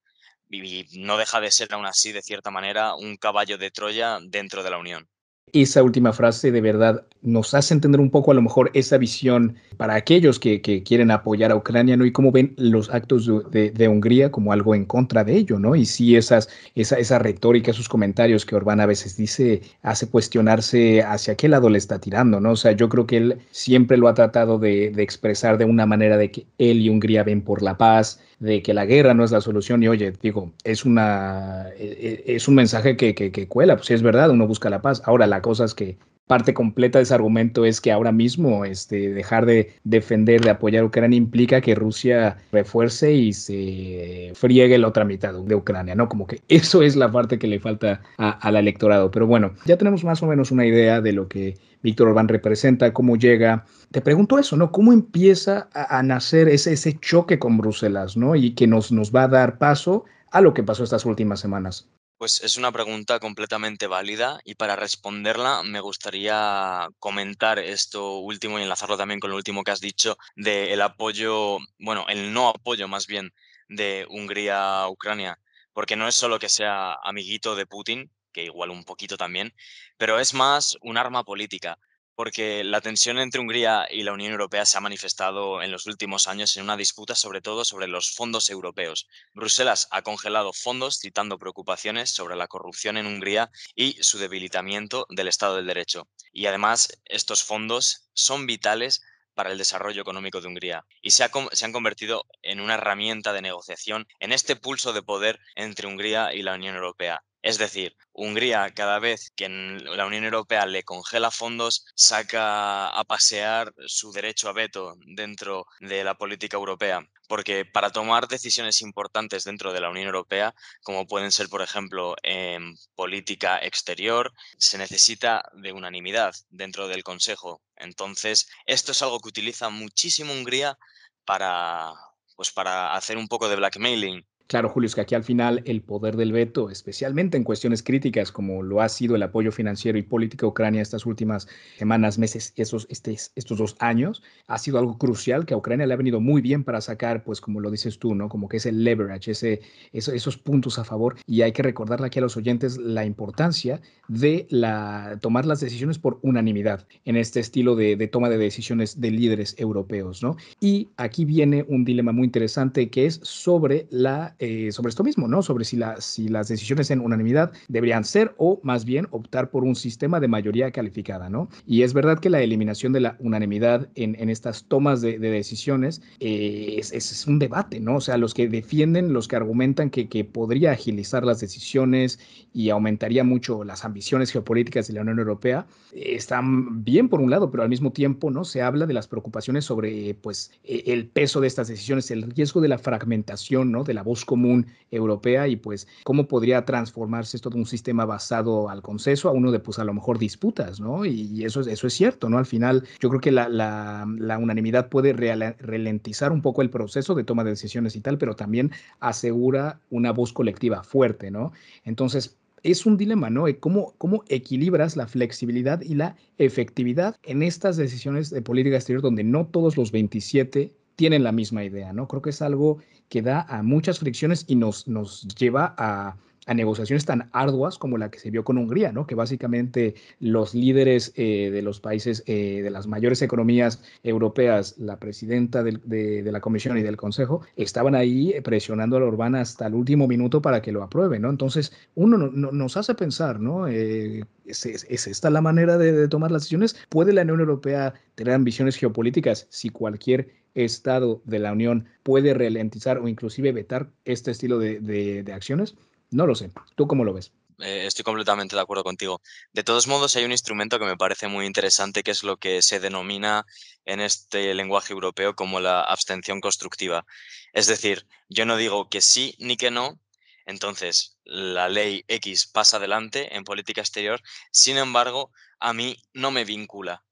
y 0.48 0.86
no 0.98 1.16
deja 1.16 1.40
de 1.40 1.50
ser 1.50 1.72
aún 1.72 1.86
así, 1.86 2.12
de 2.12 2.22
cierta 2.22 2.50
manera, 2.50 2.94
un 2.94 3.16
caballo 3.16 3.58
de 3.58 3.70
Troya 3.70 4.18
dentro 4.22 4.62
de 4.62 4.70
la 4.70 4.78
Unión 4.78 5.08
esa 5.52 5.82
última 5.82 6.12
frase 6.12 6.50
de 6.50 6.60
verdad 6.60 7.06
nos 7.22 7.54
hace 7.54 7.74
entender 7.74 8.00
un 8.00 8.10
poco 8.10 8.30
a 8.30 8.34
lo 8.34 8.42
mejor 8.42 8.70
esa 8.74 8.98
visión 8.98 9.56
para 9.76 9.94
aquellos 9.94 10.38
que, 10.38 10.60
quieren 10.84 11.10
apoyar 11.10 11.50
a 11.50 11.56
Ucrania, 11.56 11.96
¿no? 11.96 12.04
Y 12.04 12.12
cómo 12.12 12.32
ven 12.32 12.54
los 12.56 12.90
actos 12.90 13.30
de, 13.50 13.88
Hungría 13.88 14.30
como 14.30 14.52
algo 14.52 14.74
en 14.74 14.84
contra 14.84 15.24
de 15.24 15.36
ello, 15.36 15.58
¿no? 15.58 15.74
Y 15.74 15.86
sí, 15.86 16.16
esas, 16.16 16.48
esa, 16.74 16.98
esa 16.98 17.18
retórica, 17.18 17.70
esos 17.70 17.88
comentarios 17.88 18.44
que 18.44 18.56
Orbán 18.56 18.80
a 18.80 18.86
veces 18.86 19.16
dice, 19.16 19.62
hace 19.82 20.08
cuestionarse 20.08 21.02
hacia 21.02 21.36
qué 21.36 21.48
lado 21.48 21.68
le 21.68 21.78
está 21.78 21.98
tirando, 22.00 22.40
¿no? 22.40 22.52
O 22.52 22.56
sea, 22.56 22.72
yo 22.72 22.88
creo 22.88 23.06
que 23.06 23.16
él 23.16 23.38
siempre 23.50 23.96
lo 23.96 24.08
ha 24.08 24.14
tratado 24.14 24.58
de, 24.58 24.90
de 24.90 25.02
expresar 25.02 25.58
de 25.58 25.64
una 25.64 25.86
manera 25.86 26.16
de 26.16 26.30
que 26.30 26.46
él 26.58 26.80
y 26.80 26.88
Hungría 26.88 27.24
ven 27.24 27.42
por 27.42 27.62
la 27.62 27.78
paz, 27.78 28.20
de 28.38 28.62
que 28.62 28.74
la 28.74 28.84
guerra 28.84 29.14
no 29.14 29.24
es 29.24 29.30
la 29.30 29.40
solución 29.40 29.82
y 29.82 29.88
oye, 29.88 30.12
digo, 30.20 30.52
es 30.64 30.84
una 30.84 31.68
e, 31.78 32.22
e, 32.26 32.36
es 32.36 32.48
un 32.48 32.54
mensaje 32.54 32.96
que, 32.96 33.14
que, 33.14 33.48
cuela, 33.48 33.76
pues 33.76 33.86
sí 33.86 33.94
es 33.94 34.02
verdad, 34.02 34.30
uno 34.30 34.46
busca 34.46 34.70
la 34.70 34.82
paz. 34.82 35.02
Ahora 35.04 35.26
la 35.26 35.42
cosa 35.42 35.64
es 35.64 35.74
que 35.74 35.98
parte 36.26 36.54
completa 36.54 36.98
de 36.98 37.04
ese 37.04 37.14
argumento 37.14 37.64
es 37.64 37.80
que 37.80 37.92
ahora 37.92 38.12
mismo 38.12 38.64
este, 38.64 39.12
dejar 39.12 39.46
de 39.46 39.74
defender, 39.84 40.40
de 40.40 40.50
apoyar 40.50 40.82
a 40.82 40.86
Ucrania 40.86 41.16
implica 41.16 41.60
que 41.60 41.74
Rusia 41.74 42.36
refuerce 42.52 43.12
y 43.12 43.32
se 43.32 44.32
friegue 44.34 44.78
la 44.78 44.88
otra 44.88 45.04
mitad 45.04 45.34
de 45.34 45.54
Ucrania, 45.54 45.94
¿no? 45.94 46.08
Como 46.08 46.26
que 46.26 46.42
eso 46.48 46.82
es 46.82 46.96
la 46.96 47.10
parte 47.10 47.38
que 47.38 47.46
le 47.46 47.60
falta 47.60 48.02
al 48.16 48.56
electorado. 48.56 49.10
Pero 49.10 49.26
bueno, 49.26 49.52
ya 49.66 49.76
tenemos 49.76 50.04
más 50.04 50.22
o 50.22 50.26
menos 50.26 50.50
una 50.50 50.66
idea 50.66 51.00
de 51.00 51.12
lo 51.12 51.28
que 51.28 51.56
Víctor 51.82 52.08
Orbán 52.08 52.28
representa, 52.28 52.92
cómo 52.92 53.16
llega. 53.16 53.64
Te 53.92 54.00
pregunto 54.00 54.38
eso, 54.38 54.56
¿no? 54.56 54.72
¿Cómo 54.72 54.92
empieza 54.92 55.68
a, 55.72 56.02
nacer 56.02 56.48
ese, 56.48 56.72
ese 56.72 56.98
choque 56.98 57.38
con 57.38 57.56
Bruselas, 57.58 58.16
¿no? 58.16 58.34
Y 58.34 58.54
que 58.54 58.66
nos, 58.66 58.90
nos 58.90 59.14
va 59.14 59.24
a 59.24 59.28
dar 59.28 59.58
paso 59.58 60.04
a 60.32 60.40
lo 60.40 60.54
que 60.54 60.64
pasó 60.64 60.82
estas 60.82 61.06
últimas 61.06 61.38
semanas. 61.38 61.88
Pues 62.18 62.42
es 62.42 62.56
una 62.56 62.72
pregunta 62.72 63.20
completamente 63.20 63.86
válida 63.86 64.40
y 64.44 64.54
para 64.54 64.74
responderla 64.74 65.62
me 65.62 65.80
gustaría 65.80 66.88
comentar 66.98 67.58
esto 67.58 68.18
último 68.20 68.58
y 68.58 68.62
enlazarlo 68.62 68.96
también 68.96 69.20
con 69.20 69.30
lo 69.30 69.36
último 69.36 69.62
que 69.62 69.70
has 69.70 69.80
dicho 69.80 70.16
del 70.34 70.80
apoyo, 70.80 71.58
bueno, 71.78 72.06
el 72.08 72.32
no 72.32 72.48
apoyo 72.48 72.88
más 72.88 73.06
bien 73.06 73.34
de 73.68 74.06
Hungría 74.08 74.80
a 74.80 74.88
Ucrania, 74.88 75.38
porque 75.74 75.96
no 75.96 76.08
es 76.08 76.14
solo 76.14 76.38
que 76.38 76.48
sea 76.48 76.94
amiguito 77.02 77.54
de 77.54 77.66
Putin, 77.66 78.10
que 78.32 78.44
igual 78.44 78.70
un 78.70 78.84
poquito 78.84 79.18
también, 79.18 79.52
pero 79.98 80.18
es 80.18 80.32
más 80.32 80.78
un 80.80 80.96
arma 80.96 81.22
política 81.22 81.78
porque 82.16 82.64
la 82.64 82.80
tensión 82.80 83.18
entre 83.18 83.40
Hungría 83.40 83.86
y 83.90 84.02
la 84.02 84.12
Unión 84.12 84.32
Europea 84.32 84.64
se 84.64 84.78
ha 84.78 84.80
manifestado 84.80 85.62
en 85.62 85.70
los 85.70 85.86
últimos 85.86 86.26
años 86.26 86.56
en 86.56 86.64
una 86.64 86.76
disputa 86.76 87.14
sobre 87.14 87.42
todo 87.42 87.64
sobre 87.64 87.86
los 87.86 88.10
fondos 88.10 88.50
europeos. 88.50 89.06
Bruselas 89.34 89.86
ha 89.90 90.02
congelado 90.02 90.52
fondos 90.52 90.98
citando 90.98 91.38
preocupaciones 91.38 92.10
sobre 92.10 92.34
la 92.34 92.48
corrupción 92.48 92.96
en 92.96 93.06
Hungría 93.06 93.50
y 93.74 94.02
su 94.02 94.18
debilitamiento 94.18 95.06
del 95.10 95.28
Estado 95.28 95.56
del 95.56 95.66
Derecho. 95.66 96.08
Y 96.32 96.46
además 96.46 96.88
estos 97.04 97.44
fondos 97.44 98.08
son 98.14 98.46
vitales 98.46 99.02
para 99.34 99.52
el 99.52 99.58
desarrollo 99.58 100.00
económico 100.00 100.40
de 100.40 100.48
Hungría 100.48 100.86
y 101.02 101.10
se, 101.10 101.28
se, 101.52 101.64
han 101.64 101.72
convertido 101.72 102.24
en 102.42 102.60
una 102.60 102.74
herramienta 102.74 103.34
de 103.34 103.42
negociación 103.42 104.08
en 104.18 104.32
este 104.32 104.56
pulso 104.56 104.94
de 104.94 105.02
poder 105.02 105.38
entre 105.54 105.86
Hungría 105.86 106.32
y 106.32 106.42
la 106.42 106.54
Unión 106.54 106.74
Europea. 106.74 107.22
Es 107.42 107.58
decir, 107.58 107.96
Hungría 108.12 108.70
cada 108.74 108.98
vez 108.98 109.30
que 109.36 109.48
la 109.48 110.06
Unión 110.06 110.24
Europea 110.24 110.66
le 110.66 110.82
congela 110.84 111.30
fondos, 111.30 111.84
saca 111.94 112.88
a 112.88 113.04
pasear 113.04 113.72
su 113.86 114.10
derecho 114.10 114.48
a 114.48 114.52
veto 114.52 114.94
dentro 115.04 115.66
de 115.80 116.02
la 116.02 116.16
política 116.16 116.56
europea. 116.56 117.06
Porque 117.28 117.64
para 117.64 117.90
tomar 117.90 118.28
decisiones 118.28 118.82
importantes 118.82 119.44
dentro 119.44 119.72
de 119.72 119.80
la 119.80 119.90
Unión 119.90 120.06
Europea, 120.06 120.54
como 120.82 121.06
pueden 121.06 121.30
ser, 121.30 121.48
por 121.48 121.62
ejemplo, 121.62 122.16
en 122.22 122.74
política 122.94 123.58
exterior, 123.58 124.32
se 124.58 124.78
necesita 124.78 125.42
de 125.52 125.72
unanimidad 125.72 126.34
dentro 126.50 126.88
del 126.88 127.04
Consejo. 127.04 127.62
Entonces, 127.76 128.48
esto 128.64 128.92
es 128.92 129.02
algo 129.02 129.20
que 129.20 129.28
utiliza 129.28 129.68
muchísimo 129.68 130.32
Hungría 130.32 130.78
para, 131.24 131.92
pues 132.36 132.50
para 132.52 132.94
hacer 132.94 133.18
un 133.18 133.28
poco 133.28 133.48
de 133.48 133.56
blackmailing 133.56 134.26
Claro, 134.48 134.68
Julio, 134.68 134.86
es 134.86 134.94
que 134.94 135.00
aquí 135.00 135.16
al 135.16 135.24
final 135.24 135.60
el 135.64 135.82
poder 135.82 136.16
del 136.16 136.30
veto, 136.30 136.70
especialmente 136.70 137.36
en 137.36 137.42
cuestiones 137.42 137.82
críticas 137.82 138.30
como 138.30 138.62
lo 138.62 138.80
ha 138.80 138.88
sido 138.88 139.16
el 139.16 139.22
apoyo 139.24 139.50
financiero 139.50 139.98
y 139.98 140.02
política 140.02 140.46
a 140.46 140.50
Ucrania 140.50 140.82
estas 140.82 141.04
últimas 141.04 141.48
semanas, 141.76 142.16
meses, 142.16 142.52
esos, 142.54 142.86
este, 142.88 143.16
estos 143.34 143.58
dos 143.58 143.76
años, 143.80 144.22
ha 144.46 144.58
sido 144.58 144.78
algo 144.78 144.98
crucial 144.98 145.46
que 145.46 145.54
a 145.54 145.56
Ucrania 145.56 145.86
le 145.86 145.94
ha 145.94 145.96
venido 145.96 146.20
muy 146.20 146.42
bien 146.42 146.62
para 146.62 146.80
sacar, 146.80 147.24
pues 147.24 147.40
como 147.40 147.58
lo 147.58 147.72
dices 147.72 147.98
tú, 147.98 148.14
¿no? 148.14 148.28
Como 148.28 148.48
que 148.48 148.58
ese 148.58 148.70
leverage, 148.70 149.32
ese, 149.32 149.62
esos 149.92 150.36
puntos 150.36 150.78
a 150.78 150.84
favor. 150.84 151.16
Y 151.26 151.42
hay 151.42 151.50
que 151.50 151.64
recordarle 151.64 152.06
aquí 152.06 152.20
a 152.20 152.22
los 152.22 152.36
oyentes 152.36 152.78
la 152.78 153.04
importancia 153.04 153.80
de 154.06 154.46
la, 154.50 155.18
tomar 155.20 155.44
las 155.44 155.58
decisiones 155.58 155.98
por 155.98 156.20
unanimidad 156.22 156.86
en 157.04 157.16
este 157.16 157.40
estilo 157.40 157.74
de, 157.74 157.96
de 157.96 158.06
toma 158.06 158.28
de 158.28 158.38
decisiones 158.38 159.00
de 159.00 159.10
líderes 159.10 159.56
europeos, 159.58 160.22
¿no? 160.22 160.36
Y 160.60 160.88
aquí 160.96 161.24
viene 161.24 161.64
un 161.68 161.84
dilema 161.84 162.12
muy 162.12 162.26
interesante 162.26 162.90
que 162.90 163.06
es 163.06 163.18
sobre 163.24 163.88
la 163.90 164.35
eh, 164.38 164.70
sobre 164.70 164.90
esto 164.90 165.02
mismo, 165.02 165.28
¿no? 165.28 165.42
Sobre 165.42 165.64
si, 165.64 165.76
las 165.76 166.48
decisiones 166.48 166.90
en 166.90 167.00
unanimidad 167.00 167.52
deberían 167.68 168.04
ser 168.04 168.34
o 168.36 168.60
más 168.62 168.84
bien 168.84 169.08
optar 169.10 169.50
por 169.50 169.64
un 169.64 169.74
sistema 169.74 170.20
de 170.20 170.28
mayoría 170.28 170.70
calificada, 170.72 171.30
¿no? 171.30 171.48
Y 171.66 171.82
es 171.82 171.94
verdad 171.94 172.18
que 172.18 172.28
la 172.28 172.42
eliminación 172.42 172.92
de 172.92 173.00
la 173.00 173.16
unanimidad 173.18 173.88
en, 173.94 174.28
estas 174.28 174.64
tomas 174.64 175.00
de, 175.00 175.18
decisiones 175.18 176.02
eh, 176.20 176.76
es, 176.78 177.26
un 177.26 177.38
debate, 177.38 177.80
¿no? 177.80 177.96
O 177.96 178.00
sea, 178.02 178.18
los 178.18 178.34
que 178.34 178.46
defienden, 178.46 179.14
los 179.14 179.26
que 179.26 179.36
argumentan 179.36 179.88
que, 179.88 180.06
podría 180.26 180.72
agilizar 180.72 181.24
las 181.24 181.40
decisiones 181.40 182.18
y 182.52 182.70
aumentaría 182.70 183.24
mucho 183.24 183.64
las 183.64 183.84
ambiciones 183.84 184.32
geopolíticas 184.32 184.88
de 184.88 184.94
la 184.94 185.02
Unión 185.02 185.18
Europea, 185.18 185.66
están 185.92 186.84
bien 186.84 187.08
por 187.08 187.20
un 187.20 187.30
lado, 187.30 187.50
pero 187.50 187.62
al 187.62 187.68
mismo 187.68 187.92
tiempo, 187.92 188.30
¿no? 188.30 188.44
Se 188.44 188.60
habla 188.60 188.86
de 188.86 188.92
las 188.92 189.08
preocupaciones 189.08 189.64
sobre, 189.64 190.14
pues, 190.14 190.52
e, 190.64 190.82
el 190.86 191.06
peso 191.08 191.40
de 191.40 191.46
estas 191.46 191.68
decisiones, 191.68 192.10
el 192.10 192.22
riesgo 192.30 192.60
de 192.60 192.68
la 192.68 192.78
fragmentación, 192.78 193.72
¿no? 193.72 193.84
De 193.84 193.94
la 193.94 194.02
voz 194.02 194.25
común 194.26 194.66
europea 194.90 195.48
y 195.48 195.56
pues 195.56 195.88
cómo 196.04 196.28
podría 196.28 196.64
transformarse 196.64 197.36
esto 197.36 197.50
de 197.50 197.58
un 197.58 197.66
sistema 197.66 198.04
basado 198.04 198.68
al 198.68 198.82
consenso 198.82 199.28
a 199.28 199.32
uno 199.32 199.50
de 199.50 199.58
pues 199.58 199.78
a 199.78 199.84
lo 199.84 199.94
mejor 199.94 200.18
disputas, 200.18 200.80
¿no? 200.80 201.04
Y, 201.04 201.44
eso, 201.44 201.60
eso 201.60 201.86
es 201.86 201.94
cierto, 201.94 202.28
¿no? 202.28 202.38
Al 202.38 202.46
final 202.46 202.86
yo 203.00 203.08
creo 203.08 203.20
que 203.20 203.32
la, 203.32 203.48
la, 203.48 204.38
unanimidad 204.38 204.88
puede 204.88 205.12
ralentizar 205.12 206.32
un 206.32 206.42
poco 206.42 206.62
el 206.62 206.70
proceso 206.70 207.14
de 207.14 207.24
toma 207.24 207.44
de 207.44 207.50
decisiones 207.50 207.96
y 207.96 208.00
tal, 208.00 208.18
pero 208.18 208.36
también 208.36 208.70
asegura 209.00 209.80
una 209.90 210.12
voz 210.12 210.32
colectiva 210.32 210.82
fuerte, 210.82 211.30
¿no? 211.30 211.52
Entonces, 211.84 212.36
es 212.62 212.84
un 212.84 212.96
dilema, 212.96 213.30
¿no? 213.30 213.44
¿Cómo, 213.60 213.94
¿Cómo 213.98 214.24
equilibras 214.28 214.96
la 214.96 215.06
flexibilidad 215.06 215.80
y 215.82 215.94
la 215.94 216.16
efectividad 216.38 217.16
en 217.22 217.42
estas 217.42 217.76
decisiones 217.76 218.30
de 218.30 218.42
política 218.42 218.76
exterior 218.76 219.02
donde 219.02 219.24
no 219.24 219.46
todos 219.46 219.76
los 219.76 219.92
27 219.92 220.72
tienen 220.96 221.22
la 221.22 221.32
misma 221.32 221.62
idea, 221.62 221.92
¿no? 221.92 222.08
Creo 222.08 222.22
que 222.22 222.30
es 222.30 222.42
algo 222.42 222.78
que 223.08 223.22
da 223.22 223.42
a 223.42 223.62
muchas 223.62 223.98
fricciones 223.98 224.44
y 224.48 224.56
nos, 224.56 224.86
nos 224.88 225.26
lleva 225.28 225.74
a, 225.78 226.16
a 226.46 226.54
negociaciones 226.54 227.04
tan 227.04 227.28
arduas 227.32 227.76
como 227.76 227.98
la 227.98 228.10
que 228.10 228.18
se 228.18 228.30
vio 228.30 228.44
con 228.44 228.56
Hungría, 228.56 228.92
¿no? 228.92 229.06
Que 229.06 229.14
básicamente 229.14 229.94
los 230.20 230.54
líderes 230.54 231.12
eh, 231.16 231.50
de 231.50 231.62
los 231.62 231.80
países, 231.80 232.22
eh, 232.26 232.62
de 232.62 232.70
las 232.70 232.86
mayores 232.86 233.20
economías 233.20 233.82
europeas, 234.02 234.76
la 234.78 234.98
presidenta 234.98 235.62
de, 235.62 236.22
la 236.24 236.40
Comisión 236.40 236.78
y 236.78 236.82
del 236.82 236.96
Consejo, 236.96 237.42
estaban 237.56 237.94
ahí 237.94 238.34
presionando 238.42 238.96
a 238.96 239.00
la 239.00 239.06
Urbana 239.06 239.40
hasta 239.40 239.66
el 239.66 239.74
último 239.74 240.06
minuto 240.06 240.40
para 240.40 240.62
que 240.62 240.72
lo 240.72 240.82
apruebe, 240.82 241.18
¿no? 241.18 241.30
Entonces, 241.30 241.72
uno 241.94 242.16
nos 242.16 242.76
hace 242.76 242.94
pensar, 242.94 243.40
¿no? 243.40 243.66
Eh, 243.66 244.24
¿es, 244.46 244.64
esta 244.64 245.30
la 245.30 245.40
manera 245.40 245.76
de 245.78 246.08
tomar 246.08 246.30
las 246.30 246.42
decisiones? 246.42 246.76
¿Puede 246.88 247.12
la 247.12 247.22
Unión 247.22 247.40
Europea 247.40 247.94
tener 248.14 248.34
ambiciones 248.34 248.76
geopolíticas 248.76 249.46
si 249.50 249.68
cualquier 249.68 250.28
Estado 250.54 251.20
de 251.24 251.38
la 251.38 251.52
Unión 251.52 251.86
puede 252.02 252.32
ralentizar 252.32 252.98
o 252.98 253.08
inclusive 253.08 253.52
vetar 253.52 253.90
este 254.04 254.30
estilo 254.30 254.58
de, 254.58 255.24
acciones? 255.34 255.76
No 256.10 256.26
lo 256.26 256.34
sé. 256.34 256.50
¿Tú 256.76 256.86
cómo 256.86 257.04
lo 257.04 257.12
ves? 257.12 257.32
Eh, 257.58 257.86
estoy 257.86 258.04
completamente 258.04 258.54
de 258.54 258.62
acuerdo 258.62 258.84
contigo. 258.84 259.22
De 259.52 259.64
todos 259.64 259.86
modos, 259.86 260.14
hay 260.16 260.24
un 260.24 260.32
instrumento 260.32 260.78
que 260.78 260.84
me 260.84 260.96
parece 260.96 261.26
muy 261.26 261.46
interesante, 261.46 262.02
que 262.02 262.10
es 262.10 262.22
lo 262.22 262.36
que 262.36 262.60
se 262.60 262.80
denomina 262.80 263.46
en 263.86 264.00
este 264.00 264.54
lenguaje 264.54 264.92
europeo 264.92 265.34
como 265.34 265.58
la 265.60 265.80
abstención 265.80 266.40
constructiva. 266.40 267.06
Es 267.52 267.66
decir, 267.66 268.06
yo 268.28 268.44
no 268.44 268.56
digo 268.56 268.90
que 268.90 269.00
sí 269.00 269.34
ni 269.38 269.56
que 269.56 269.70
no, 269.70 269.98
entonces 270.44 271.18
la 271.24 271.68
ley 271.68 272.04
X 272.08 272.46
pasa 272.46 272.76
adelante 272.76 273.34
en 273.36 273.44
política 273.44 273.80
exterior, 273.80 274.20
sin 274.52 274.76
embargo, 274.76 275.32
a 275.58 275.72
mí 275.72 275.96
no 276.12 276.30
me 276.30 276.44
vincula. 276.44 277.04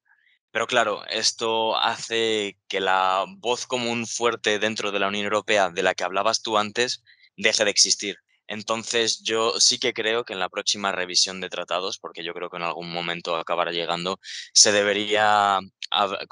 Pero 0.51 0.67
claro, 0.67 1.05
esto 1.07 1.77
hace 1.77 2.59
que 2.69 2.81
la 2.81 3.25
voz 3.39 3.67
común 3.67 4.07
fuerte 4.07 4.59
dentro 4.59 4.93
de 4.93 5.01
la 5.01 5.09
Unión 5.09 5.25
Europea 5.25 5.71
de 5.71 5.83
la 5.83 5.95
que 5.95 6.05
hablabas 6.05 6.43
tú 6.43 6.59
antes 6.59 7.03
deje 7.37 7.65
de 7.65 7.71
existir. 7.71 8.19
Entonces, 8.47 9.23
yo 9.23 9.59
sí 9.61 9.79
que 9.79 9.95
creo 9.95 10.25
que 10.25 10.35
en 10.35 10.39
la 10.39 10.49
próxima 10.49 10.93
revisión 10.93 11.41
de 11.41 11.49
tratados, 11.49 11.99
porque 11.99 12.25
yo 12.25 12.35
creo 12.35 12.51
que 12.51 12.57
en 12.59 12.63
algún 12.63 12.93
momento 12.93 13.37
acabará 13.37 13.73
llegando, 13.73 14.19
se 14.53 14.73
debería, 14.73 15.61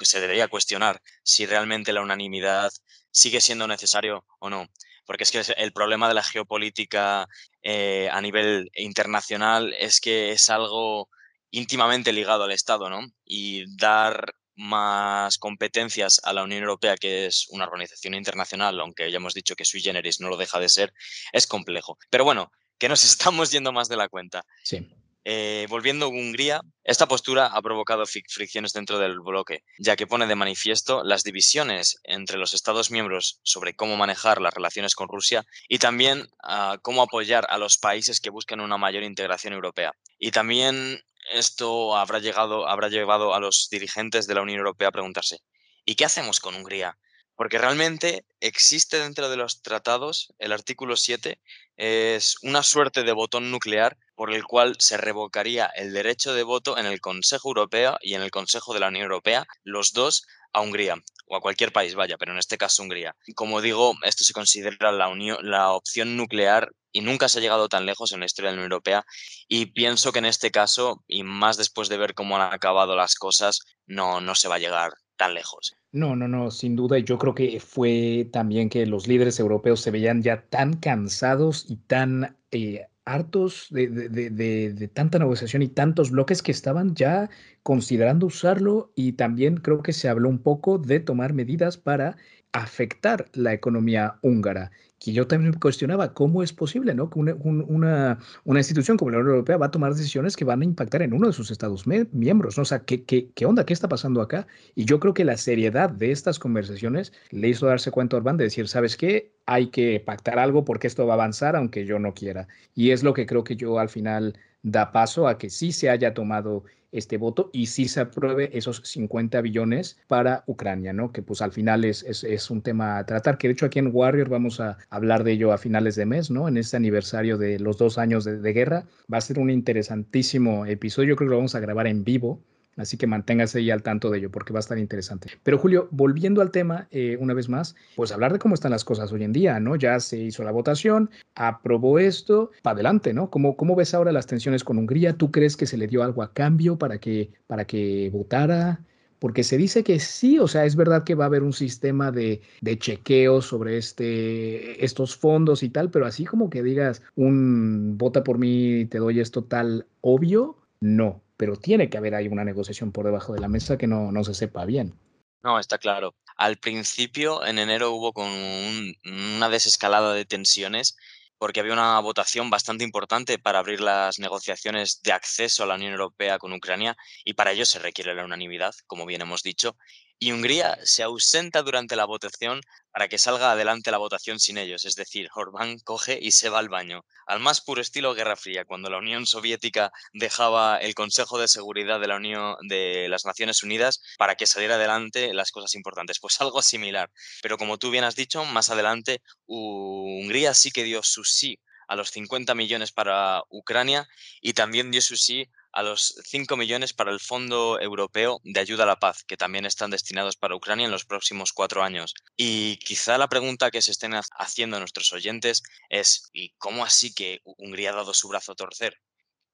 se 0.00 0.20
debería 0.20 0.48
cuestionar 0.48 1.00
si 1.22 1.46
realmente 1.46 1.92
la 1.92 2.02
unanimidad 2.02 2.70
sigue 3.10 3.40
siendo 3.40 3.66
necesario 3.66 4.24
o 4.38 4.50
no. 4.50 4.66
Porque 5.06 5.24
es 5.24 5.30
que 5.30 5.42
el 5.56 5.72
problema 5.72 6.08
de 6.08 6.14
la 6.14 6.22
geopolítica 6.22 7.26
eh, 7.62 8.08
a 8.12 8.20
nivel 8.20 8.70
internacional 8.74 9.74
es 9.78 10.00
que 10.00 10.32
es 10.32 10.48
algo 10.50 11.08
íntimamente 11.50 12.12
ligado 12.12 12.44
al 12.44 12.52
Estado, 12.52 12.88
¿no? 12.88 13.06
Y 13.24 13.64
dar 13.76 14.34
más 14.56 15.38
competencias 15.38 16.20
a 16.24 16.32
la 16.32 16.42
Unión 16.42 16.62
Europea, 16.62 16.96
que 16.96 17.26
es 17.26 17.46
una 17.50 17.64
organización 17.64 18.14
internacional, 18.14 18.78
aunque 18.80 19.10
ya 19.10 19.16
hemos 19.16 19.34
dicho 19.34 19.56
que 19.56 19.64
sui 19.64 19.80
generis 19.80 20.20
no 20.20 20.28
lo 20.28 20.36
deja 20.36 20.58
de 20.60 20.68
ser, 20.68 20.92
es 21.32 21.46
complejo. 21.46 21.98
Pero 22.10 22.24
bueno, 22.24 22.50
que 22.78 22.88
nos 22.88 23.04
estamos 23.04 23.50
yendo 23.50 23.72
más 23.72 23.88
de 23.88 23.96
la 23.96 24.08
cuenta. 24.08 24.44
Sí. 24.64 24.86
Eh, 25.24 25.66
volviendo 25.68 26.06
a 26.06 26.08
Hungría, 26.08 26.62
esta 26.82 27.06
postura 27.06 27.46
ha 27.46 27.62
provocado 27.62 28.04
fricciones 28.06 28.72
dentro 28.72 28.98
del 28.98 29.20
bloque, 29.20 29.62
ya 29.78 29.94
que 29.94 30.08
pone 30.08 30.26
de 30.26 30.34
manifiesto 30.34 31.04
las 31.04 31.22
divisiones 31.22 32.00
entre 32.02 32.38
los 32.38 32.54
Estados 32.54 32.90
miembros 32.90 33.38
sobre 33.44 33.74
cómo 33.74 33.96
manejar 33.96 34.40
las 34.40 34.52
relaciones 34.52 34.96
con 34.96 35.08
Rusia 35.08 35.46
y 35.68 35.78
también 35.78 36.26
ah, 36.42 36.78
cómo 36.82 37.02
apoyar 37.02 37.46
a 37.50 37.58
los 37.58 37.78
países 37.78 38.20
que 38.20 38.30
buscan 38.30 38.60
una 38.60 38.78
mayor 38.78 39.04
integración 39.04 39.52
europea. 39.54 39.92
Y 40.18 40.32
también 40.32 41.00
esto 41.30 41.96
habrá, 41.96 42.18
llegado, 42.18 42.68
habrá 42.68 42.88
llevado 42.88 43.34
a 43.34 43.40
los 43.40 43.68
dirigentes 43.70 44.26
de 44.26 44.34
la 44.34 44.42
Unión 44.42 44.58
Europea 44.58 44.88
a 44.88 44.92
preguntarse, 44.92 45.38
¿y 45.84 45.94
qué 45.94 46.04
hacemos 46.04 46.40
con 46.40 46.54
Hungría? 46.54 46.98
Porque 47.34 47.58
realmente 47.58 48.26
existe 48.40 48.98
dentro 48.98 49.28
de 49.30 49.36
los 49.36 49.62
tratados, 49.62 50.32
el 50.38 50.52
artículo 50.52 50.96
7 50.96 51.40
es 51.76 52.36
una 52.42 52.62
suerte 52.62 53.02
de 53.02 53.12
botón 53.12 53.50
nuclear 53.50 53.96
por 54.14 54.32
el 54.32 54.44
cual 54.44 54.76
se 54.78 54.96
revocaría 54.98 55.66
el 55.74 55.92
derecho 55.92 56.34
de 56.34 56.42
voto 56.42 56.78
en 56.78 56.86
el 56.86 57.00
Consejo 57.00 57.48
Europeo 57.48 57.96
y 58.00 58.14
en 58.14 58.22
el 58.22 58.30
Consejo 58.30 58.74
de 58.74 58.80
la 58.80 58.88
Unión 58.88 59.04
Europea, 59.04 59.46
los 59.64 59.92
dos 59.92 60.24
a 60.52 60.60
Hungría 60.60 60.96
o 61.26 61.36
a 61.36 61.40
cualquier 61.40 61.72
país, 61.72 61.94
vaya, 61.94 62.16
pero 62.18 62.32
en 62.32 62.38
este 62.38 62.58
caso 62.58 62.82
Hungría. 62.82 63.16
Como 63.34 63.60
digo, 63.60 63.94
esto 64.04 64.22
se 64.22 64.32
considera 64.32 64.92
la, 64.92 65.72
opción 65.72 66.16
nuclear 66.16 66.70
y 66.92 67.00
nunca 67.00 67.28
se 67.28 67.38
ha 67.38 67.42
llegado 67.42 67.68
tan 67.68 67.86
lejos 67.86 68.12
en 68.12 68.20
la 68.20 68.26
historia 68.26 68.50
de 68.50 68.56
la 68.56 68.60
Unión 68.60 68.72
Europea 68.72 69.04
y 69.48 69.66
pienso 69.66 70.12
que 70.12 70.20
en 70.20 70.26
este 70.26 70.50
caso, 70.50 71.02
y 71.08 71.22
más 71.24 71.56
después 71.56 71.88
de 71.88 71.96
ver 71.96 72.14
cómo 72.14 72.36
han 72.36 72.52
acabado 72.52 72.96
las 72.96 73.14
cosas, 73.14 73.60
no, 73.86 74.20
no 74.20 74.34
se 74.34 74.48
va 74.48 74.56
a 74.56 74.60
llegar 74.60 74.92
tan 75.16 75.34
lejos. 75.34 75.74
No, 75.92 76.16
no, 76.16 76.28
no, 76.28 76.50
sin 76.50 76.76
duda. 76.76 76.98
Yo 76.98 77.18
creo 77.18 77.34
que 77.34 77.60
fue 77.60 78.28
también 78.32 78.68
que 78.68 78.86
los 78.86 79.06
líderes 79.06 79.38
europeos 79.38 79.80
se 79.80 79.90
veían 79.90 80.22
ya 80.22 80.42
tan 80.48 80.76
cansados 80.76 81.66
y 81.68 81.76
tan 81.76 82.38
eh, 82.50 82.86
hartos 83.04 83.66
de, 83.70 83.88
de, 83.88 84.88
tanta 84.88 85.18
negociación 85.18 85.62
y 85.62 85.68
tantos 85.68 86.10
bloques 86.10 86.42
que 86.42 86.52
estaban 86.52 86.94
ya 86.94 87.30
considerando 87.62 88.26
usarlo 88.26 88.92
y 88.94 89.12
también 89.12 89.56
creo 89.56 89.82
que 89.82 89.92
se 89.92 90.08
habló 90.08 90.28
un 90.28 90.42
poco 90.42 90.78
de 90.78 91.00
tomar 91.00 91.32
medidas 91.32 91.76
para 91.76 92.16
afectar 92.52 93.26
la 93.32 93.52
economía 93.52 94.18
húngara 94.22 94.70
que 95.02 95.12
yo 95.12 95.26
también 95.26 95.54
cuestionaba 95.54 96.14
cómo 96.14 96.44
es 96.44 96.52
posible 96.52 96.94
¿no? 96.94 97.10
que 97.10 97.18
una, 97.18 97.34
una, 97.34 98.18
una, 98.44 98.60
institución 98.60 98.96
como 98.96 99.10
la 99.10 99.18
Unión 99.18 99.32
Europea 99.32 99.56
va 99.56 99.66
a 99.66 99.70
tomar 99.70 99.94
decisiones 99.94 100.36
que 100.36 100.44
van 100.44 100.60
a 100.60 100.64
impactar 100.64 101.02
en 101.02 101.12
uno 101.12 101.26
de 101.26 101.32
sus 101.32 101.50
Estados 101.50 101.86
miembros. 101.86 102.56
¿no? 102.56 102.62
O 102.62 102.64
sea, 102.64 102.84
¿qué, 102.84 103.04
¿qué, 103.04 103.30
qué, 103.34 103.44
onda? 103.44 103.66
¿Qué 103.66 103.72
está 103.72 103.88
pasando 103.88 104.20
acá? 104.20 104.46
Y 104.76 104.84
yo 104.84 105.00
creo 105.00 105.12
que 105.12 105.24
la 105.24 105.36
seriedad 105.36 105.90
de 105.90 106.12
estas 106.12 106.38
conversaciones 106.38 107.12
le 107.30 107.48
hizo 107.48 107.66
darse 107.66 107.90
cuenta 107.90 108.16
a 108.16 108.18
Orbán 108.18 108.36
de 108.36 108.44
decir, 108.44 108.68
¿sabes 108.68 108.96
qué? 108.96 109.32
Hay 109.46 109.70
que 109.70 109.98
pactar 109.98 110.38
algo 110.38 110.64
porque 110.64 110.86
esto 110.86 111.04
va 111.04 111.14
a 111.14 111.16
avanzar 111.16 111.56
aunque 111.56 111.84
yo 111.84 111.98
no 111.98 112.14
quiera. 112.14 112.46
Y 112.74 112.90
es 112.90 113.02
lo 113.02 113.12
que 113.12 113.26
creo 113.26 113.42
que 113.42 113.56
yo 113.56 113.80
al 113.80 113.88
final 113.88 114.38
da 114.62 114.92
paso 114.92 115.26
a 115.26 115.36
que 115.36 115.50
sí 115.50 115.72
se 115.72 115.90
haya 115.90 116.14
tomado 116.14 116.62
este 116.92 117.16
voto 117.16 117.50
y 117.52 117.66
sí 117.66 117.88
se 117.88 118.00
apruebe 118.00 118.56
esos 118.56 118.82
50 118.84 119.40
billones 119.40 119.98
para 120.06 120.44
Ucrania, 120.46 120.92
¿no? 120.92 121.10
Que 121.10 121.22
pues 121.22 121.42
al 121.42 121.52
final 121.52 121.84
es, 121.84 122.02
es, 122.04 122.50
un 122.50 122.62
tema 122.62 122.98
a 122.98 123.06
tratar, 123.06 123.38
que 123.38 123.48
de 123.48 123.54
hecho 123.54 123.66
aquí 123.66 123.78
en 123.78 123.90
Warrior 123.92 124.28
vamos 124.28 124.60
a 124.60 124.78
hablar 124.90 125.24
de 125.24 125.32
ello 125.32 125.52
a 125.52 125.58
finales 125.58 125.96
de 125.96 126.06
mes, 126.06 126.30
¿no? 126.30 126.48
En 126.48 126.56
este 126.56 126.76
aniversario 126.76 127.38
de 127.38 127.58
los 127.58 127.78
dos 127.78 127.98
años 127.98 128.24
de, 128.24 128.38
de 128.38 128.52
guerra. 128.52 128.84
Va 129.12 129.18
a 129.18 129.22
ser 129.22 129.38
un 129.38 129.50
interesantísimo 129.50 130.66
episodio, 130.66 131.10
yo 131.10 131.16
creo 131.16 131.28
que 131.28 131.32
lo 131.32 131.38
vamos 131.38 131.54
a 131.54 131.60
grabar 131.60 131.86
en 131.86 132.04
vivo 132.04 132.40
Así 132.76 132.96
que 132.96 133.06
manténgase 133.06 133.58
ahí 133.58 133.70
al 133.70 133.82
tanto 133.82 134.10
de 134.10 134.18
ello 134.18 134.30
porque 134.30 134.52
va 134.52 134.58
a 134.58 134.60
estar 134.60 134.78
interesante. 134.78 135.28
Pero 135.42 135.58
Julio, 135.58 135.88
volviendo 135.90 136.40
al 136.40 136.50
tema 136.50 136.88
eh, 136.90 137.16
una 137.20 137.34
vez 137.34 137.48
más, 137.48 137.74
pues 137.96 138.12
hablar 138.12 138.32
de 138.32 138.38
cómo 138.38 138.54
están 138.54 138.70
las 138.70 138.84
cosas 138.84 139.12
hoy 139.12 139.24
en 139.24 139.32
día, 139.32 139.60
¿no? 139.60 139.76
Ya 139.76 140.00
se 140.00 140.18
hizo 140.18 140.42
la 140.42 140.52
votación, 140.52 141.10
aprobó 141.34 141.98
esto, 141.98 142.50
para 142.62 142.74
adelante, 142.74 143.12
¿no? 143.12 143.30
¿Cómo, 143.30 143.56
¿Cómo 143.56 143.76
ves 143.76 143.92
ahora 143.92 144.12
las 144.12 144.26
tensiones 144.26 144.64
con 144.64 144.78
Hungría? 144.78 145.14
¿Tú 145.14 145.30
crees 145.30 145.56
que 145.56 145.66
se 145.66 145.76
le 145.76 145.86
dio 145.86 146.02
algo 146.02 146.22
a 146.22 146.32
cambio 146.32 146.78
para 146.78 146.98
que, 146.98 147.30
para 147.46 147.66
que 147.66 148.10
votara? 148.10 148.80
Porque 149.18 149.44
se 149.44 149.56
dice 149.56 149.84
que 149.84 150.00
sí, 150.00 150.38
o 150.38 150.48
sea, 150.48 150.64
es 150.64 150.74
verdad 150.74 151.04
que 151.04 151.14
va 151.14 151.24
a 151.24 151.26
haber 151.28 151.44
un 151.44 151.52
sistema 151.52 152.10
de, 152.10 152.40
de 152.60 152.78
chequeo 152.78 153.40
sobre 153.40 153.76
este, 153.76 154.84
estos 154.84 155.14
fondos 155.14 155.62
y 155.62 155.68
tal, 155.68 155.90
pero 155.90 156.06
así 156.06 156.24
como 156.24 156.50
que 156.50 156.62
digas 156.62 157.02
un 157.14 157.96
vota 157.98 158.24
por 158.24 158.38
mí, 158.38 158.86
te 158.86 158.98
doy 158.98 159.20
esto 159.20 159.44
tal, 159.44 159.86
obvio, 160.00 160.56
no 160.80 161.21
pero 161.42 161.56
tiene 161.56 161.90
que 161.90 161.98
haber 161.98 162.14
ahí 162.14 162.28
una 162.28 162.44
negociación 162.44 162.92
por 162.92 163.04
debajo 163.04 163.34
de 163.34 163.40
la 163.40 163.48
mesa 163.48 163.76
que 163.76 163.88
no, 163.88 164.12
no 164.12 164.22
se 164.22 164.32
sepa 164.32 164.64
bien. 164.64 164.94
No, 165.42 165.58
está 165.58 165.76
claro. 165.76 166.14
Al 166.36 166.56
principio, 166.56 167.44
en 167.44 167.58
enero, 167.58 167.90
hubo 167.90 168.12
con 168.12 168.28
una 168.28 169.48
desescalada 169.48 170.14
de 170.14 170.24
tensiones 170.24 170.96
porque 171.38 171.58
había 171.58 171.72
una 171.72 171.98
votación 171.98 172.48
bastante 172.48 172.84
importante 172.84 173.40
para 173.40 173.58
abrir 173.58 173.80
las 173.80 174.20
negociaciones 174.20 175.02
de 175.02 175.10
acceso 175.10 175.64
a 175.64 175.66
la 175.66 175.74
Unión 175.74 175.90
Europea 175.90 176.38
con 176.38 176.52
Ucrania 176.52 176.96
y 177.24 177.34
para 177.34 177.50
ello 177.50 177.64
se 177.64 177.80
requiere 177.80 178.14
la 178.14 178.24
unanimidad, 178.24 178.72
como 178.86 179.04
bien 179.04 179.22
hemos 179.22 179.42
dicho, 179.42 179.74
y 180.22 180.30
Hungría 180.30 180.78
se 180.84 181.02
ausenta 181.02 181.62
durante 181.62 181.96
la 181.96 182.04
votación 182.04 182.60
para 182.92 183.08
que 183.08 183.18
salga 183.18 183.50
adelante 183.50 183.90
la 183.90 183.98
votación 183.98 184.38
sin 184.38 184.56
ellos, 184.56 184.84
es 184.84 184.94
decir, 184.94 185.28
Orbán 185.34 185.80
coge 185.80 186.16
y 186.22 186.30
se 186.30 186.48
va 186.48 186.60
al 186.60 186.68
baño, 186.68 187.04
al 187.26 187.40
más 187.40 187.60
puro 187.60 187.80
estilo 187.80 188.14
Guerra 188.14 188.36
Fría, 188.36 188.64
cuando 188.64 188.88
la 188.88 188.98
Unión 188.98 189.26
Soviética 189.26 189.90
dejaba 190.12 190.76
el 190.76 190.94
Consejo 190.94 191.40
de 191.40 191.48
Seguridad 191.48 191.98
de 191.98 192.06
la 192.06 192.18
Unión 192.18 192.54
de 192.68 193.08
las 193.08 193.24
Naciones 193.24 193.64
Unidas 193.64 194.00
para 194.16 194.36
que 194.36 194.46
saliera 194.46 194.76
adelante 194.76 195.34
las 195.34 195.50
cosas 195.50 195.74
importantes, 195.74 196.20
pues 196.20 196.40
algo 196.40 196.62
similar. 196.62 197.10
Pero 197.42 197.58
como 197.58 197.78
tú 197.78 197.90
bien 197.90 198.04
has 198.04 198.14
dicho, 198.14 198.44
más 198.44 198.70
adelante 198.70 199.22
Hungría 199.46 200.54
sí 200.54 200.70
que 200.70 200.84
dio 200.84 201.02
su 201.02 201.24
sí 201.24 201.58
a 201.88 201.96
los 201.96 202.10
50 202.12 202.54
millones 202.54 202.92
para 202.92 203.42
Ucrania 203.50 204.06
y 204.40 204.52
también 204.52 204.92
dio 204.92 205.02
su 205.02 205.16
sí 205.16 205.50
a 205.72 205.82
los 205.82 206.14
5 206.26 206.56
millones 206.56 206.92
para 206.92 207.10
el 207.10 207.20
Fondo 207.20 207.80
Europeo 207.80 208.40
de 208.44 208.60
Ayuda 208.60 208.84
a 208.84 208.86
la 208.86 208.98
Paz, 208.98 209.24
que 209.24 209.36
también 209.36 209.66
están 209.66 209.90
destinados 209.90 210.36
para 210.36 210.56
Ucrania 210.56 210.86
en 210.86 210.92
los 210.92 211.04
próximos 211.04 211.52
cuatro 211.52 211.82
años. 211.82 212.14
Y 212.36 212.76
quizá 212.78 213.18
la 213.18 213.28
pregunta 213.28 213.70
que 213.70 213.82
se 213.82 213.90
estén 213.90 214.14
haciendo 214.38 214.78
nuestros 214.78 215.12
oyentes 215.12 215.62
es, 215.88 216.28
¿y 216.32 216.50
cómo 216.58 216.84
así 216.84 217.14
que 217.14 217.40
Hungría 217.44 217.90
ha 217.90 217.96
dado 217.96 218.14
su 218.14 218.28
brazo 218.28 218.52
a 218.52 218.56
torcer? 218.56 218.98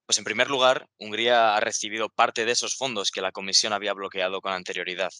Pues 0.08 0.16
en 0.16 0.24
primer 0.24 0.48
lugar, 0.48 0.88
Hungría 0.98 1.54
ha 1.54 1.60
recibido 1.60 2.08
parte 2.08 2.46
de 2.46 2.52
esos 2.52 2.74
fondos 2.74 3.10
que 3.10 3.20
la 3.20 3.30
Comisión 3.30 3.74
había 3.74 3.92
bloqueado 3.92 4.40
con 4.40 4.54
anterioridad, 4.54 5.10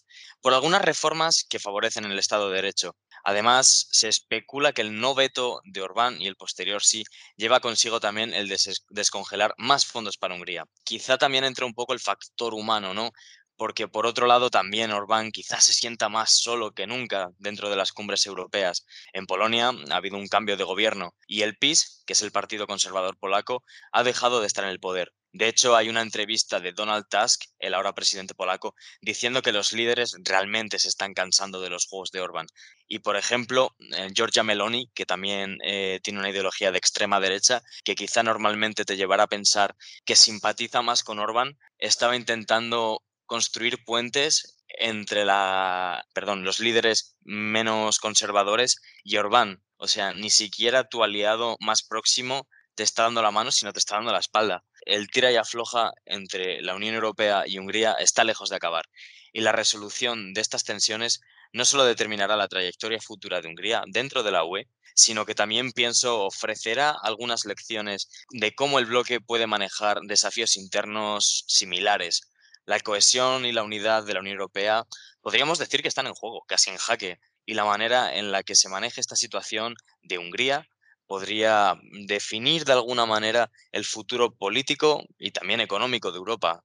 por 0.41 0.55
algunas 0.55 0.81
reformas 0.81 1.45
que 1.47 1.59
favorecen 1.59 2.05
el 2.05 2.17
Estado 2.17 2.49
de 2.49 2.55
Derecho. 2.55 2.95
Además, 3.23 3.87
se 3.91 4.07
especula 4.07 4.73
que 4.73 4.81
el 4.81 4.99
no 4.99 5.13
veto 5.13 5.61
de 5.63 5.81
Orbán 5.81 6.19
y 6.19 6.25
el 6.25 6.35
posterior 6.35 6.81
sí 6.81 7.03
lleva 7.35 7.59
consigo 7.59 7.99
también 7.99 8.33
el 8.33 8.51
descongelar 8.89 9.53
más 9.59 9.85
fondos 9.85 10.17
para 10.17 10.33
Hungría. 10.33 10.65
Quizá 10.83 11.19
también 11.19 11.43
entre 11.43 11.65
un 11.65 11.75
poco 11.75 11.93
el 11.93 11.99
factor 11.99 12.55
humano, 12.55 12.95
¿no? 12.95 13.11
Porque 13.59 13.89
por 13.89 14.07
otro 14.07 14.25
lado 14.25 14.49
también 14.49 14.91
Orbán 14.91 15.31
quizás 15.31 15.65
se 15.65 15.73
sienta 15.73 16.07
más 16.07 16.31
solo 16.31 16.71
que 16.71 16.87
nunca 16.87 17.29
dentro 17.37 17.69
de 17.69 17.75
las 17.75 17.91
cumbres 17.91 18.25
europeas. 18.25 18.85
En 19.11 19.25
Polonia 19.25 19.73
ha 19.91 19.95
habido 19.95 20.15
un 20.15 20.29
cambio 20.29 20.55
de 20.55 20.63
gobierno 20.63 21.13
y 21.27 21.41
el 21.41 21.57
PiS, 21.57 22.01
que 22.07 22.13
es 22.13 22.21
el 22.21 22.31
Partido 22.31 22.67
Conservador 22.67 23.17
Polaco, 23.19 23.63
ha 23.91 24.03
dejado 24.03 24.39
de 24.39 24.47
estar 24.47 24.63
en 24.63 24.69
el 24.69 24.79
poder. 24.79 25.13
De 25.31 25.47
hecho, 25.47 25.75
hay 25.75 25.89
una 25.89 26.01
entrevista 26.01 26.59
de 26.59 26.71
Donald 26.71 27.05
Tusk, 27.07 27.43
el 27.59 27.75
ahora 27.75 27.93
presidente 27.93 28.33
polaco, 28.33 28.73
diciendo 28.99 29.43
que 29.43 29.51
los 29.51 29.73
líderes 29.73 30.15
realmente 30.23 30.79
se 30.79 30.87
están 30.87 31.13
cansando 31.13 31.61
de 31.61 31.69
los 31.69 31.85
juegos 31.85 32.09
de 32.11 32.21
Orbán. 32.21 32.47
Y, 32.87 32.99
por 32.99 33.15
ejemplo, 33.15 33.75
eh, 33.95 34.07
Giorgia 34.11 34.41
Meloni, 34.41 34.89
que 34.95 35.05
también 35.05 35.59
eh, 35.63 35.99
tiene 36.01 36.19
una 36.19 36.31
ideología 36.31 36.71
de 36.71 36.79
extrema 36.79 37.19
derecha, 37.19 37.61
que 37.83 37.93
quizá 37.93 38.23
normalmente 38.23 38.85
te 38.85 38.97
llevará 38.97 39.23
a 39.23 39.27
pensar 39.27 39.75
que 40.03 40.15
simpatiza 40.15 40.81
más 40.81 41.03
con 41.03 41.19
Orbán, 41.19 41.59
estaba 41.77 42.15
intentando 42.15 43.03
construir 43.29 43.83
puentes 43.85 44.57
entre 44.67 45.23
la, 45.23 46.03
perdón, 46.13 46.43
los 46.43 46.59
líderes 46.59 47.15
menos 47.21 47.99
conservadores 47.99 48.81
y 49.03 49.17
Orbán. 49.17 49.61
O 49.77 49.87
sea, 49.87 50.13
ni 50.13 50.31
siquiera 50.31 50.89
tu 50.89 51.03
aliado 51.03 51.55
más 51.59 51.83
próximo 51.83 52.47
te 52.73 52.83
está 52.83 53.03
dando 53.03 53.21
la 53.21 53.31
mano, 53.31 53.51
sino 53.51 53.71
te 53.71 53.79
está 53.79 53.95
dando 53.95 54.11
la 54.11 54.19
espalda. 54.19 54.63
El 54.83 55.09
tira 55.09 55.31
y 55.31 55.35
afloja 55.35 55.91
entre 56.05 56.61
la 56.61 56.75
Unión 56.75 56.95
Europea 56.95 57.43
y 57.45 57.59
Hungría 57.59 57.93
está 57.93 58.23
lejos 58.23 58.49
de 58.49 58.55
acabar. 58.55 58.85
Y 59.31 59.41
la 59.41 59.51
resolución 59.51 60.33
de 60.33 60.41
estas 60.41 60.63
tensiones 60.63 61.21
no 61.53 61.65
solo 61.65 61.85
determinará 61.85 62.35
la 62.35 62.47
trayectoria 62.47 62.99
futura 62.99 63.41
de 63.41 63.47
Hungría 63.47 63.83
dentro 63.87 64.23
de 64.23 64.31
la 64.31 64.43
UE, 64.43 64.67
sino 64.95 65.25
que 65.25 65.35
también 65.35 65.71
pienso 65.71 66.25
ofrecerá 66.25 66.95
algunas 67.03 67.45
lecciones 67.45 68.09
de 68.31 68.55
cómo 68.55 68.79
el 68.79 68.85
bloque 68.85 69.21
puede 69.21 69.45
manejar 69.45 69.99
desafíos 70.01 70.57
internos 70.57 71.45
similares 71.47 72.28
la 72.69 72.79
cohesión 72.79 73.47
y 73.47 73.51
la 73.51 73.63
unidad 73.63 74.03
de 74.03 74.13
la 74.13 74.19
Unión 74.19 74.35
Europea 74.37 74.85
podríamos 75.21 75.57
decir 75.57 75.81
que 75.81 75.87
están 75.87 76.05
en 76.05 76.13
juego, 76.13 76.43
casi 76.47 76.69
en 76.69 76.77
jaque, 76.77 77.19
y 77.43 77.55
la 77.55 77.65
manera 77.65 78.15
en 78.15 78.31
la 78.31 78.43
que 78.43 78.53
se 78.53 78.69
maneje 78.69 79.01
esta 79.01 79.15
situación 79.15 79.73
de 80.03 80.19
Hungría 80.19 80.67
podría 81.07 81.79
definir 82.05 82.65
de 82.65 82.73
alguna 82.73 83.07
manera 83.07 83.49
el 83.71 83.85
futuro 83.85 84.35
político 84.35 85.03
y 85.17 85.31
también 85.31 85.61
económico 85.61 86.11
de 86.11 86.19
Europa. 86.19 86.63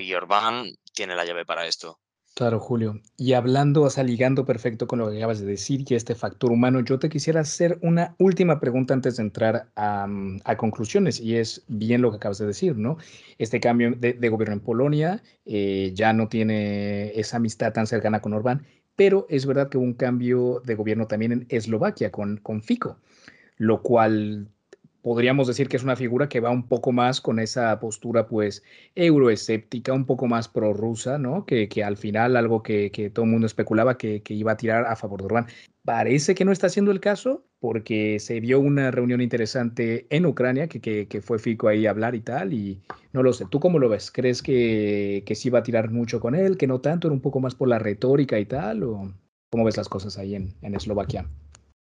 Y 0.00 0.12
Orbán 0.14 0.72
tiene 0.94 1.14
la 1.14 1.24
llave 1.24 1.46
para 1.46 1.64
esto. 1.64 2.00
Claro, 2.40 2.58
Julio. 2.58 3.02
Y 3.18 3.34
hablando, 3.34 3.82
o 3.82 3.90
sea, 3.90 4.02
ligando 4.02 4.46
perfecto 4.46 4.86
con 4.86 4.98
lo 4.98 5.10
que 5.10 5.18
acabas 5.18 5.40
de 5.40 5.44
decir 5.46 5.84
y 5.86 5.94
este 5.94 6.14
factor 6.14 6.50
humano, 6.50 6.80
yo 6.80 6.98
te 6.98 7.10
quisiera 7.10 7.42
hacer 7.42 7.78
una 7.82 8.14
última 8.18 8.60
pregunta 8.60 8.94
antes 8.94 9.18
de 9.18 9.24
entrar 9.24 9.68
a, 9.76 10.06
mm, 10.06 10.40
conclusiones, 10.56 11.20
y 11.20 11.36
es 11.36 11.62
bien 11.68 12.00
lo 12.00 12.10
que 12.10 12.16
acabas 12.16 12.38
de 12.38 12.46
decir, 12.46 12.78
¿no? 12.78 12.96
Este 13.36 13.60
cambio 13.60 13.90
de, 13.90 14.28
gobierno 14.30 14.54
en 14.54 14.60
Polonia 14.60 15.22
eh, 15.44 15.92
ya 15.94 16.14
no 16.14 16.28
tiene 16.28 17.12
esa 17.14 17.36
amistad 17.36 17.74
tan 17.74 17.86
cercana 17.86 18.22
con 18.22 18.32
Orbán, 18.32 18.64
pero 18.96 19.26
es 19.28 19.44
verdad 19.44 19.68
que 19.68 19.76
hubo 19.76 19.84
un 19.84 19.92
cambio 19.92 20.62
de 20.64 20.76
gobierno 20.76 21.06
también 21.06 21.32
en 21.32 21.46
Eslovaquia 21.50 22.10
con, 22.10 22.38
con 22.38 22.62
Fico, 22.62 22.96
lo 23.58 23.82
cual 23.82 24.48
podríamos 25.02 25.46
decir 25.46 25.68
que 25.68 25.76
es 25.76 25.82
una 25.82 25.96
figura 25.96 26.28
que 26.28 26.40
va 26.40 26.50
un 26.50 26.66
poco 26.66 26.92
más 26.92 27.20
con 27.20 27.38
esa 27.38 27.78
postura 27.80 28.26
pues 28.26 28.62
euroescéptica, 28.94 29.92
un 29.92 30.06
poco 30.06 30.26
más 30.26 30.48
prorrusa, 30.48 31.18
¿no? 31.18 31.46
Que, 31.46 31.68
que 31.68 31.84
al 31.84 31.96
final 31.96 32.36
algo 32.36 32.62
que, 32.62 32.90
que 32.90 33.10
todo 33.10 33.24
el 33.24 33.30
mundo 33.30 33.46
especulaba 33.46 33.96
que, 33.96 34.22
que, 34.22 34.34
iba 34.34 34.52
a 34.52 34.56
tirar 34.56 34.86
a 34.86 34.96
favor 34.96 35.20
de 35.20 35.26
Orbán. 35.26 35.46
Parece 35.84 36.34
que 36.34 36.44
no 36.44 36.52
está 36.52 36.68
siendo 36.68 36.90
el 36.90 37.00
caso 37.00 37.44
porque 37.58 38.18
se 38.20 38.40
vio 38.40 38.60
una 38.60 38.90
reunión 38.90 39.20
interesante 39.20 40.06
en 40.10 40.26
Ucrania 40.26 40.68
que, 40.68 40.80
que, 41.08 41.20
fue 41.20 41.38
Fico 41.38 41.68
ahí 41.68 41.86
a 41.86 41.90
hablar 41.90 42.14
y 42.14 42.20
tal 42.20 42.52
y 42.52 42.80
no 43.12 43.22
lo 43.22 43.32
sé. 43.32 43.46
¿Tú 43.50 43.60
cómo 43.60 43.78
lo 43.78 43.88
ves? 43.88 44.10
¿Crees 44.10 44.42
que, 44.42 45.22
que 45.26 45.34
sí 45.34 45.50
va 45.50 45.60
a 45.60 45.62
tirar 45.62 45.90
mucho 45.90 46.20
con 46.20 46.34
él, 46.34 46.56
que 46.56 46.66
no 46.66 46.80
tanto, 46.80 47.08
era 47.08 47.14
un 47.14 47.20
poco 47.20 47.40
más 47.40 47.54
por 47.54 47.68
la 47.68 47.78
retórica 47.78 48.38
y 48.38 48.46
tal? 48.46 48.82
¿O 48.82 49.12
cómo 49.50 49.64
ves 49.64 49.76
las 49.76 49.88
cosas 49.88 50.18
ahí 50.18 50.34
en, 50.34 50.54
en 50.62 50.74
Eslovaquia? 50.74 51.26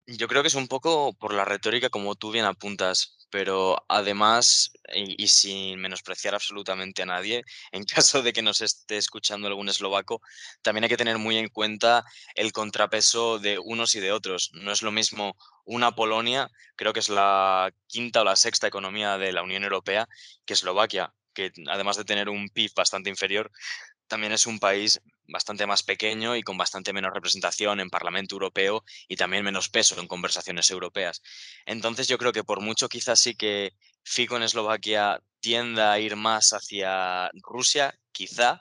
Yo 0.07 0.29
creo 0.29 0.43
que 0.43 0.49
es 0.49 0.55
un 0.55 0.69
poco 0.69 1.15
por 1.15 1.33
la 1.33 1.47
retórica, 1.47 1.89
como 1.89 2.15
tú 2.15 2.31
bien 2.31 2.45
apuntas, 2.45 3.17
pero 3.31 3.83
además, 3.89 4.71
y, 4.95 5.27
sin 5.29 5.81
menospreciar 5.81 6.35
absolutamente 6.35 7.03
a 7.03 7.07
nadie, 7.07 7.43
en 7.73 7.85
caso 7.85 8.23
de 8.23 8.35
que 8.35 8.43
nos 8.43 8.61
esté 8.61 8.99
escuchando 8.99 9.49
algún 9.49 9.71
eslovaco, 9.71 10.21
también 10.63 10.85
hay 10.85 10.91
que 10.91 10.99
tener 10.99 11.17
muy 11.19 11.39
en 11.39 11.49
cuenta 11.49 12.05
el 12.35 12.53
contrapeso 12.53 13.39
de 13.39 13.59
unos 13.59 13.95
y 13.95 14.01
de 14.01 14.13
otros. 14.13 14.51
No 14.53 14.73
es 14.73 14.83
lo 14.83 14.93
mismo 14.93 15.37
una 15.65 15.93
Polonia, 15.95 16.51
creo 16.77 16.93
que 16.93 17.01
es 17.01 17.09
la 17.09 17.73
quinta 17.87 18.21
o 18.21 18.25
la 18.25 18.37
sexta 18.37 18.67
economía 18.67 19.17
de 19.17 19.33
la 19.33 19.43
Unión 19.43 19.65
Europea, 19.65 20.07
que 20.45 20.53
Eslovaquia, 20.53 21.15
que 21.33 21.51
además 21.69 21.97
de 21.97 22.05
tener 22.05 22.29
un 22.29 22.49
PIB 22.51 22.73
bastante 22.77 23.11
inferior, 23.11 23.51
también 24.09 24.33
es 24.33 24.47
un 24.47 24.59
país 24.59 25.01
bastante 25.27 25.67
más 25.67 25.83
pequeño 25.83 26.37
y 26.37 26.43
con 26.43 26.57
bastante 26.59 26.93
menos 26.93 27.13
representación 27.13 27.81
en 27.81 27.91
Parlamento 27.91 28.35
Europeo 28.35 28.85
y 29.09 29.17
también 29.17 29.45
menos 29.45 29.69
peso 29.69 29.99
en 30.01 30.07
conversaciones 30.07 30.71
europeas. 30.71 31.23
Entonces 31.67 32.09
yo 32.09 32.19
creo 32.19 32.33
que 32.33 32.45
por 32.45 32.61
mucho 32.61 32.89
quizás 32.89 33.21
sí 33.21 33.35
que 33.35 33.73
Fico 34.03 34.37
en 34.37 34.43
Eslovaquia 34.43 35.19
tienda 35.41 35.93
a 35.93 35.99
ir 35.99 36.15
más 36.17 36.53
hacia 36.53 37.31
Rusia, 37.43 37.95
quizá 38.13 38.61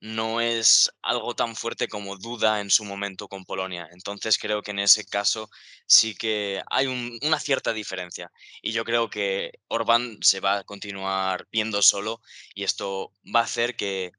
no 0.00 0.40
es 0.40 0.90
algo 1.02 1.34
tan 1.34 1.54
fuerte 1.54 1.86
como 1.86 2.16
duda 2.16 2.60
en 2.60 2.70
su 2.70 2.84
momento 2.84 3.28
con 3.28 3.44
Polonia. 3.44 3.88
Entonces 3.92 4.38
creo 4.38 4.62
que 4.62 4.70
en 4.70 4.78
ese 4.78 5.04
caso 5.04 5.50
sí 5.86 6.14
que 6.14 6.62
hay 6.70 6.86
una 6.86 7.38
cierta 7.38 7.72
diferencia. 7.72 8.32
Y 8.62 8.72
yo 8.72 8.84
creo 8.84 9.10
que 9.10 9.52
Orbán 9.68 10.18
se 10.22 10.40
va 10.40 10.58
a 10.58 10.64
continuar 10.64 11.46
viendo 11.52 11.82
solo 11.82 12.20
y 12.54 12.64
esto 12.64 13.12
va 13.34 13.40
a 13.40 13.44
hacer 13.44 13.76
que 13.76 14.12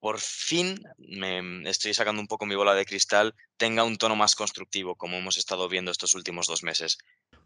por 0.00 0.18
fin 0.18 0.80
me 0.98 1.68
estoy 1.68 1.94
sacando 1.94 2.20
un 2.20 2.28
poco 2.28 2.46
mi 2.46 2.54
bola 2.54 2.74
de 2.74 2.84
cristal, 2.84 3.34
tenga 3.56 3.84
un 3.84 3.96
tono 3.96 4.16
más 4.16 4.34
constructivo, 4.34 4.94
como 4.94 5.16
hemos 5.16 5.36
estado 5.36 5.68
viendo 5.68 5.90
estos 5.90 6.14
últimos 6.14 6.46
dos 6.46 6.62
meses. 6.62 6.98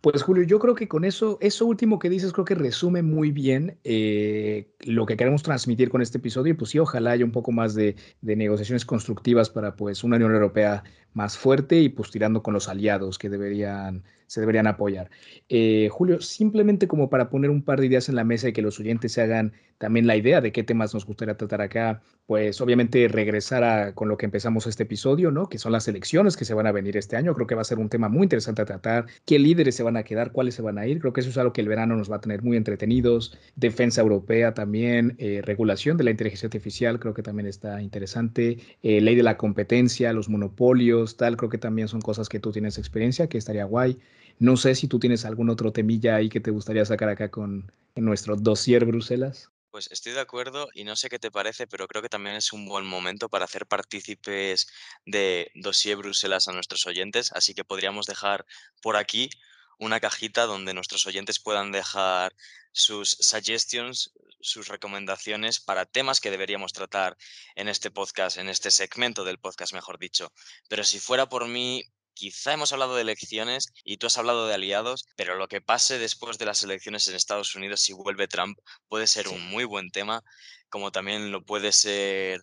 Pues 0.03 0.21
Julio, 0.25 0.43
yo 0.43 0.59
creo 0.59 0.75
que 0.75 0.88
con 0.88 1.05
eso, 1.05 1.38
eso 1.41 1.65
último 1.65 2.01
que 2.01 2.11
dices, 2.11 2.33
creo 2.33 2.45
que 2.45 2.57
resume 2.57 3.03
muy 3.03 3.31
bien 3.31 3.79
eh, 3.85 4.75
lo 4.81 5.07
que 5.07 5.17
queremos 5.17 5.45
transmitir 5.45 5.91
con 5.91 6.03
este 6.03 6.19
episodio. 6.19 6.53
Y 6.53 6.57
pues 6.57 6.73
sí, 6.73 6.81
ojalá 6.81 7.12
haya 7.12 7.25
un 7.25 7.31
poco 7.31 7.53
más 7.53 7.75
de, 7.77 7.95
de, 8.21 8.35
negociaciones 8.35 8.85
constructivas 8.85 9.49
para 9.49 9.77
pues 9.77 10.03
una 10.03 10.17
Unión 10.17 10.35
Europea 10.35 10.83
más 11.14 11.38
fuerte 11.38 11.81
y 11.81 11.88
pues 11.88 12.11
tirando 12.11 12.42
con 12.42 12.55
los 12.55 12.68
aliados 12.68 13.18
que 13.18 13.29
deberían 13.29 14.03
se 14.33 14.40
deberían 14.40 14.66
apoyar. 14.66 15.11
Eh, 15.51 15.90
Julio, 15.92 16.22
simplemente 16.22 16.88
como 16.88 17.11
para 17.11 17.29
poner 17.29 17.51
un 17.51 17.62
par 17.62 17.81
de 17.81 17.87
ideas 17.87 18.09
en 18.09 18.16
la 18.16 18.25
mesa 18.25 18.48
y 18.48 18.55
que 18.55 18.62
los 18.62 18.81
oyentes 18.81 19.12
se 19.12 19.20
hagan 19.20 19.53
también 19.77 20.07
la 20.07 20.16
idea 20.16 20.40
de 20.40 20.53
qué 20.53 20.62
temas 20.62 20.94
nos 20.94 21.05
gustaría 21.05 21.37
tratar 21.37 21.61
acá, 21.61 22.01
pues 22.27 22.61
obviamente 22.61 23.09
regresar 23.09 23.64
a, 23.64 23.94
con 23.94 24.09
lo 24.09 24.16
que 24.16 24.25
empezamos 24.25 24.66
este 24.66 24.85
episodio, 24.85 25.33
¿no? 25.33 25.48
Que 25.48 25.59
son 25.59 25.72
las 25.72 25.87
elecciones 25.88 26.37
que 26.37 26.44
se 26.44 26.55
van 26.55 26.66
a 26.66 26.72
venir 26.72 26.96
este 26.96 27.16
año. 27.16 27.35
Creo 27.35 27.46
que 27.48 27.57
va 27.57 27.62
a 27.62 27.64
ser 27.64 27.79
un 27.79 27.88
tema 27.88 28.09
muy 28.09 28.22
interesante 28.22 28.62
a 28.62 28.64
tratar. 28.64 29.07
¿Qué 29.27 29.38
líderes 29.40 29.75
se 29.75 29.83
van 29.83 29.96
a 29.96 30.05
quedar? 30.05 30.31
¿Cuáles 30.31 30.55
se 30.55 30.62
van 30.62 30.79
a 30.79 30.87
ir? 30.87 31.01
Creo 31.01 31.12
que 31.12 31.20
eso 31.20 31.31
es 31.31 31.37
algo 31.37 31.53
que 31.53 31.61
el 31.61 31.68
verano 31.68 31.96
nos 31.96 32.11
va 32.11 32.16
a 32.16 32.20
tener 32.20 32.42
muy 32.42 32.57
entretenidos. 32.57 33.37
Defensa 33.57 34.01
europea 34.01 34.55
también, 34.55 35.16
eh, 35.18 35.42
regulación 35.44 35.96
de 35.96 36.05
la 36.05 36.11
inteligencia 36.12 36.46
artificial, 36.46 37.01
creo 37.01 37.12
que 37.12 37.25
también 37.25 37.48
está 37.48 37.83
interesante. 37.83 38.59
Eh, 38.83 39.01
ley 39.01 39.16
de 39.16 39.25
la 39.25 39.37
competencia, 39.37 40.12
los 40.12 40.29
monopolios, 40.29 41.02
tal, 41.17 41.37
creo 41.37 41.51
que 41.51 41.59
también 41.59 41.88
son 41.88 42.01
cosas 42.01 42.29
que 42.29 42.41
tú 42.41 42.53
tienes 42.53 42.79
experiencia, 42.79 43.29
que 43.29 43.38
estaría 43.38 43.65
guay. 43.65 43.99
No 44.38 44.57
sé 44.57 44.75
si 44.75 44.88
tú 44.88 44.99
tienes 44.99 45.25
algún 45.25 45.51
otro 45.51 45.73
temilla 45.73 46.17
ahí 46.17 46.29
que 46.29 46.41
te 46.41 46.51
gustaría 46.51 46.85
sacar 46.85 47.09
acá 47.09 47.31
con 47.31 47.71
nuestro 47.97 48.37
dossier 48.37 48.85
Bruselas. 48.85 49.51
Pues 49.71 49.91
estoy 49.91 50.12
de 50.12 50.21
acuerdo 50.21 50.69
y 50.75 50.85
no 50.85 50.97
sé 50.97 51.09
qué 51.09 51.19
te 51.19 51.31
parece, 51.31 51.67
pero 51.67 51.88
creo 51.88 52.03
que 52.03 52.11
también 52.11 52.37
es 52.37 52.53
un 52.53 52.67
buen 52.67 52.85
momento 52.85 53.29
para 53.29 53.47
hacer 53.47 53.67
partícipes 53.67 54.67
de 55.07 55.51
dossier 55.55 55.97
Bruselas 55.97 56.47
a 56.49 56.53
nuestros 56.53 56.87
oyentes, 56.87 57.33
así 57.33 57.55
que 57.55 57.65
podríamos 57.65 58.05
dejar 58.07 58.45
por 58.83 58.97
aquí 58.97 59.31
una 59.79 59.99
cajita 59.99 60.45
donde 60.45 60.75
nuestros 60.75 61.07
oyentes 61.07 61.41
puedan 61.41 61.73
dejar 61.73 62.35
sus 62.73 63.17
suggestions, 63.21 64.12
sus 64.42 64.68
recomendaciones 64.68 65.61
para 65.61 65.87
temas 65.87 66.20
que 66.20 66.31
deberíamos 66.31 66.72
tratar 66.72 67.16
en 67.55 67.68
este 67.68 67.90
podcast, 67.90 68.37
en 68.37 68.48
este 68.48 68.70
segmento 68.70 69.24
del 69.24 69.38
podcast, 69.38 69.72
mejor 69.72 69.98
dicho. 69.98 70.33
Pero 70.68 70.85
si 70.85 70.98
fuera 70.98 71.28
por 71.28 71.48
mí, 71.48 71.85
quizá 72.14 72.52
hemos 72.52 72.72
hablado 72.72 72.94
de 72.94 73.02
elecciones 73.02 73.72
y 73.85 73.96
tú 73.96 74.07
has 74.07 74.18
hablado 74.18 74.46
de 74.46 74.55
aliados, 74.55 75.07
pero 75.16 75.37
lo 75.37 75.48
que 75.48 75.61
pase 75.61 75.98
después 75.98 76.38
de 76.38 76.46
las 76.46 76.62
elecciones 76.62 77.07
en 77.09 77.14
Estados 77.14 77.55
Unidos 77.55 77.81
si 77.81 77.92
vuelve 77.92 78.28
Trump 78.28 78.59
puede 78.88 79.07
ser 79.07 79.28
un 79.28 79.40
muy 79.48 79.64
buen 79.64 79.90
tema, 79.90 80.22
como 80.68 80.92
también 80.92 81.33
lo 81.33 81.42
puede 81.42 81.72
ser 81.72 82.42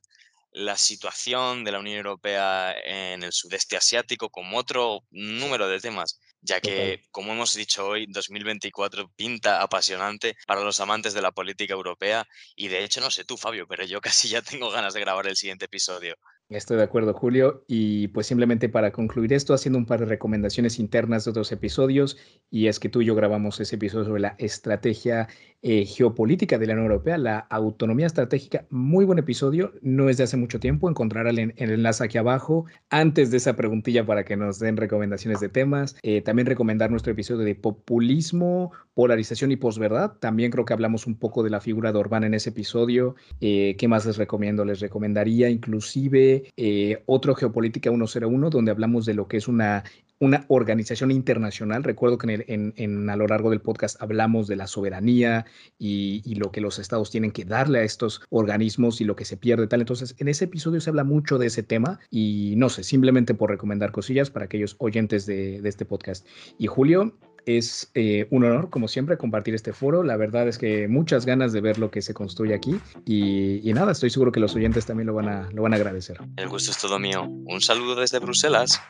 la 0.51 0.77
situación 0.77 1.63
de 1.63 1.71
la 1.71 1.79
Unión 1.79 1.97
Europea 1.97 2.75
en 2.83 3.23
el 3.23 3.31
sudeste 3.31 3.77
asiático, 3.77 4.29
como 4.29 4.57
otro 4.57 5.03
número 5.11 5.67
de 5.67 5.79
temas, 5.79 6.19
ya 6.41 6.61
que, 6.61 7.03
como 7.11 7.33
hemos 7.33 7.53
dicho 7.53 7.85
hoy, 7.85 8.05
2024 8.07 9.11
pinta 9.15 9.61
apasionante 9.61 10.35
para 10.47 10.61
los 10.61 10.79
amantes 10.79 11.13
de 11.13 11.21
la 11.21 11.31
política 11.31 11.73
europea 11.73 12.27
y 12.55 12.69
de 12.69 12.83
hecho, 12.83 13.01
no 13.01 13.11
sé 13.11 13.25
tú, 13.25 13.37
Fabio, 13.37 13.67
pero 13.67 13.85
yo 13.85 14.01
casi 14.01 14.29
ya 14.29 14.41
tengo 14.41 14.69
ganas 14.71 14.93
de 14.93 15.01
grabar 15.01 15.27
el 15.27 15.35
siguiente 15.35 15.65
episodio. 15.65 16.15
Estoy 16.49 16.77
de 16.77 16.83
acuerdo, 16.83 17.13
Julio. 17.13 17.63
Y 17.67 18.07
pues 18.07 18.25
simplemente 18.25 18.69
para 18.69 18.91
concluir 18.91 19.33
esto, 19.33 19.53
haciendo 19.53 19.77
un 19.77 19.85
par 19.85 19.99
de 19.99 20.07
recomendaciones 20.07 20.79
internas 20.79 21.23
de 21.23 21.29
otros 21.29 21.51
episodios, 21.51 22.17
y 22.49 22.65
es 22.65 22.79
que 22.79 22.89
tú 22.89 23.01
y 23.01 23.05
yo 23.05 23.13
grabamos 23.13 23.59
ese 23.59 23.75
episodio 23.75 24.05
sobre 24.05 24.21
la 24.21 24.35
estrategia 24.39 25.27
eh, 25.61 25.85
geopolítica 25.85 26.57
de 26.57 26.65
la 26.65 26.73
Unión 26.73 26.91
Europea, 26.91 27.19
la 27.19 27.37
autonomía 27.37 28.07
estratégica. 28.07 28.65
Muy 28.71 29.05
buen 29.05 29.19
episodio, 29.19 29.73
no 29.83 30.09
es 30.09 30.17
de 30.17 30.23
hace 30.23 30.37
mucho 30.37 30.59
tiempo, 30.59 30.89
encontrará 30.89 31.29
el, 31.29 31.53
el 31.55 31.69
enlace 31.71 32.03
aquí 32.03 32.17
abajo, 32.17 32.65
antes 32.89 33.29
de 33.29 33.37
esa 33.37 33.55
preguntilla 33.55 34.03
para 34.05 34.23
que 34.25 34.35
nos 34.35 34.57
den 34.57 34.77
recomendaciones 34.77 35.41
de 35.41 35.49
temas. 35.49 35.97
Eh, 36.01 36.21
también 36.21 36.47
recomendar 36.47 36.89
nuestro 36.89 37.11
episodio 37.11 37.45
de 37.45 37.53
populismo, 37.53 38.71
polarización 38.95 39.51
y 39.51 39.57
posverdad. 39.57 40.13
También 40.19 40.49
creo 40.49 40.65
que 40.65 40.73
hablamos 40.73 41.05
un 41.05 41.15
poco 41.15 41.43
de 41.43 41.51
la 41.51 41.61
figura 41.61 41.91
de 41.91 41.99
Orbán 41.99 42.23
en 42.23 42.33
ese 42.33 42.49
episodio. 42.49 43.15
Eh, 43.39 43.75
¿Qué 43.77 43.87
más 43.87 44.05
les 44.05 44.17
recomiendo? 44.17 44.65
Les 44.65 44.79
recomendaría 44.79 45.49
inclusive 45.49 46.38
eh, 46.57 47.03
otro 47.05 47.35
Geopolítica 47.35 47.89
101, 47.89 48.49
donde 48.49 48.71
hablamos 48.71 49.05
de 49.05 49.13
lo 49.13 49.27
que 49.27 49.37
es 49.37 49.47
una, 49.47 49.83
una 50.19 50.45
organización 50.49 51.11
internacional. 51.11 51.83
Recuerdo 51.83 52.17
que 52.17 52.45
en, 52.47 53.09
a 53.09 53.15
lo 53.15 53.27
largo 53.27 53.49
del 53.49 53.61
podcast 53.61 54.01
hablamos 54.01 54.47
de 54.47 54.55
la 54.55 54.67
soberanía 54.67 55.45
y, 55.77 56.35
lo 56.35 56.51
que 56.51 56.61
los 56.61 56.79
estados 56.79 57.11
tienen 57.11 57.31
que 57.31 57.43
darle 57.43 57.79
a 57.79 57.83
estos 57.83 58.21
organismos 58.29 59.01
y 59.01 59.03
lo 59.03 59.15
que 59.15 59.25
se 59.25 59.35
pierde 59.35 59.67
tal. 59.67 59.81
Entonces, 59.81 60.15
en 60.19 60.27
ese 60.29 60.45
episodio 60.45 60.79
se 60.79 60.89
habla 60.89 61.03
mucho 61.03 61.37
de 61.37 61.47
ese 61.47 61.63
tema 61.63 61.99
y 62.09 62.53
no 62.55 62.69
sé, 62.69 62.83
simplemente 62.83 63.33
por 63.33 63.49
recomendar 63.49 63.91
cosillas 63.91 64.29
para 64.29 64.45
aquellos 64.45 64.75
oyentes 64.79 65.25
de, 65.25 65.61
de 65.61 65.69
este 65.69 65.85
podcast. 65.85 66.25
Y 66.57 66.67
Julio, 66.67 67.13
es 67.57 67.89
eh, 67.95 68.27
un 68.29 68.43
honor, 68.43 68.69
como 68.69 68.87
siempre, 68.87 69.17
compartir 69.17 69.55
este 69.55 69.73
foro. 69.73 70.03
La 70.03 70.17
verdad 70.17 70.47
es 70.47 70.57
que 70.57 70.87
muchas 70.87 71.25
ganas 71.25 71.51
de 71.51 71.61
ver 71.61 71.79
lo 71.79 71.89
que 71.89 72.01
se 72.01 72.13
construye 72.13 72.53
aquí. 72.53 72.79
Y, 73.05 73.71
nada, 73.73 73.91
estoy 73.91 74.09
seguro 74.09 74.31
que 74.31 74.39
los 74.39 74.55
oyentes 74.55 74.85
también 74.85 75.07
lo 75.07 75.13
van, 75.13 75.29
a, 75.29 75.49
lo 75.51 75.63
van 75.63 75.73
a 75.73 75.77
agradecer. 75.77 76.19
El 76.37 76.47
gusto 76.49 76.71
es 76.71 76.77
todo 76.77 76.99
mío. 76.99 77.23
Un 77.23 77.61
saludo 77.61 77.95
desde 77.95 78.19
Bruselas. 78.19 78.81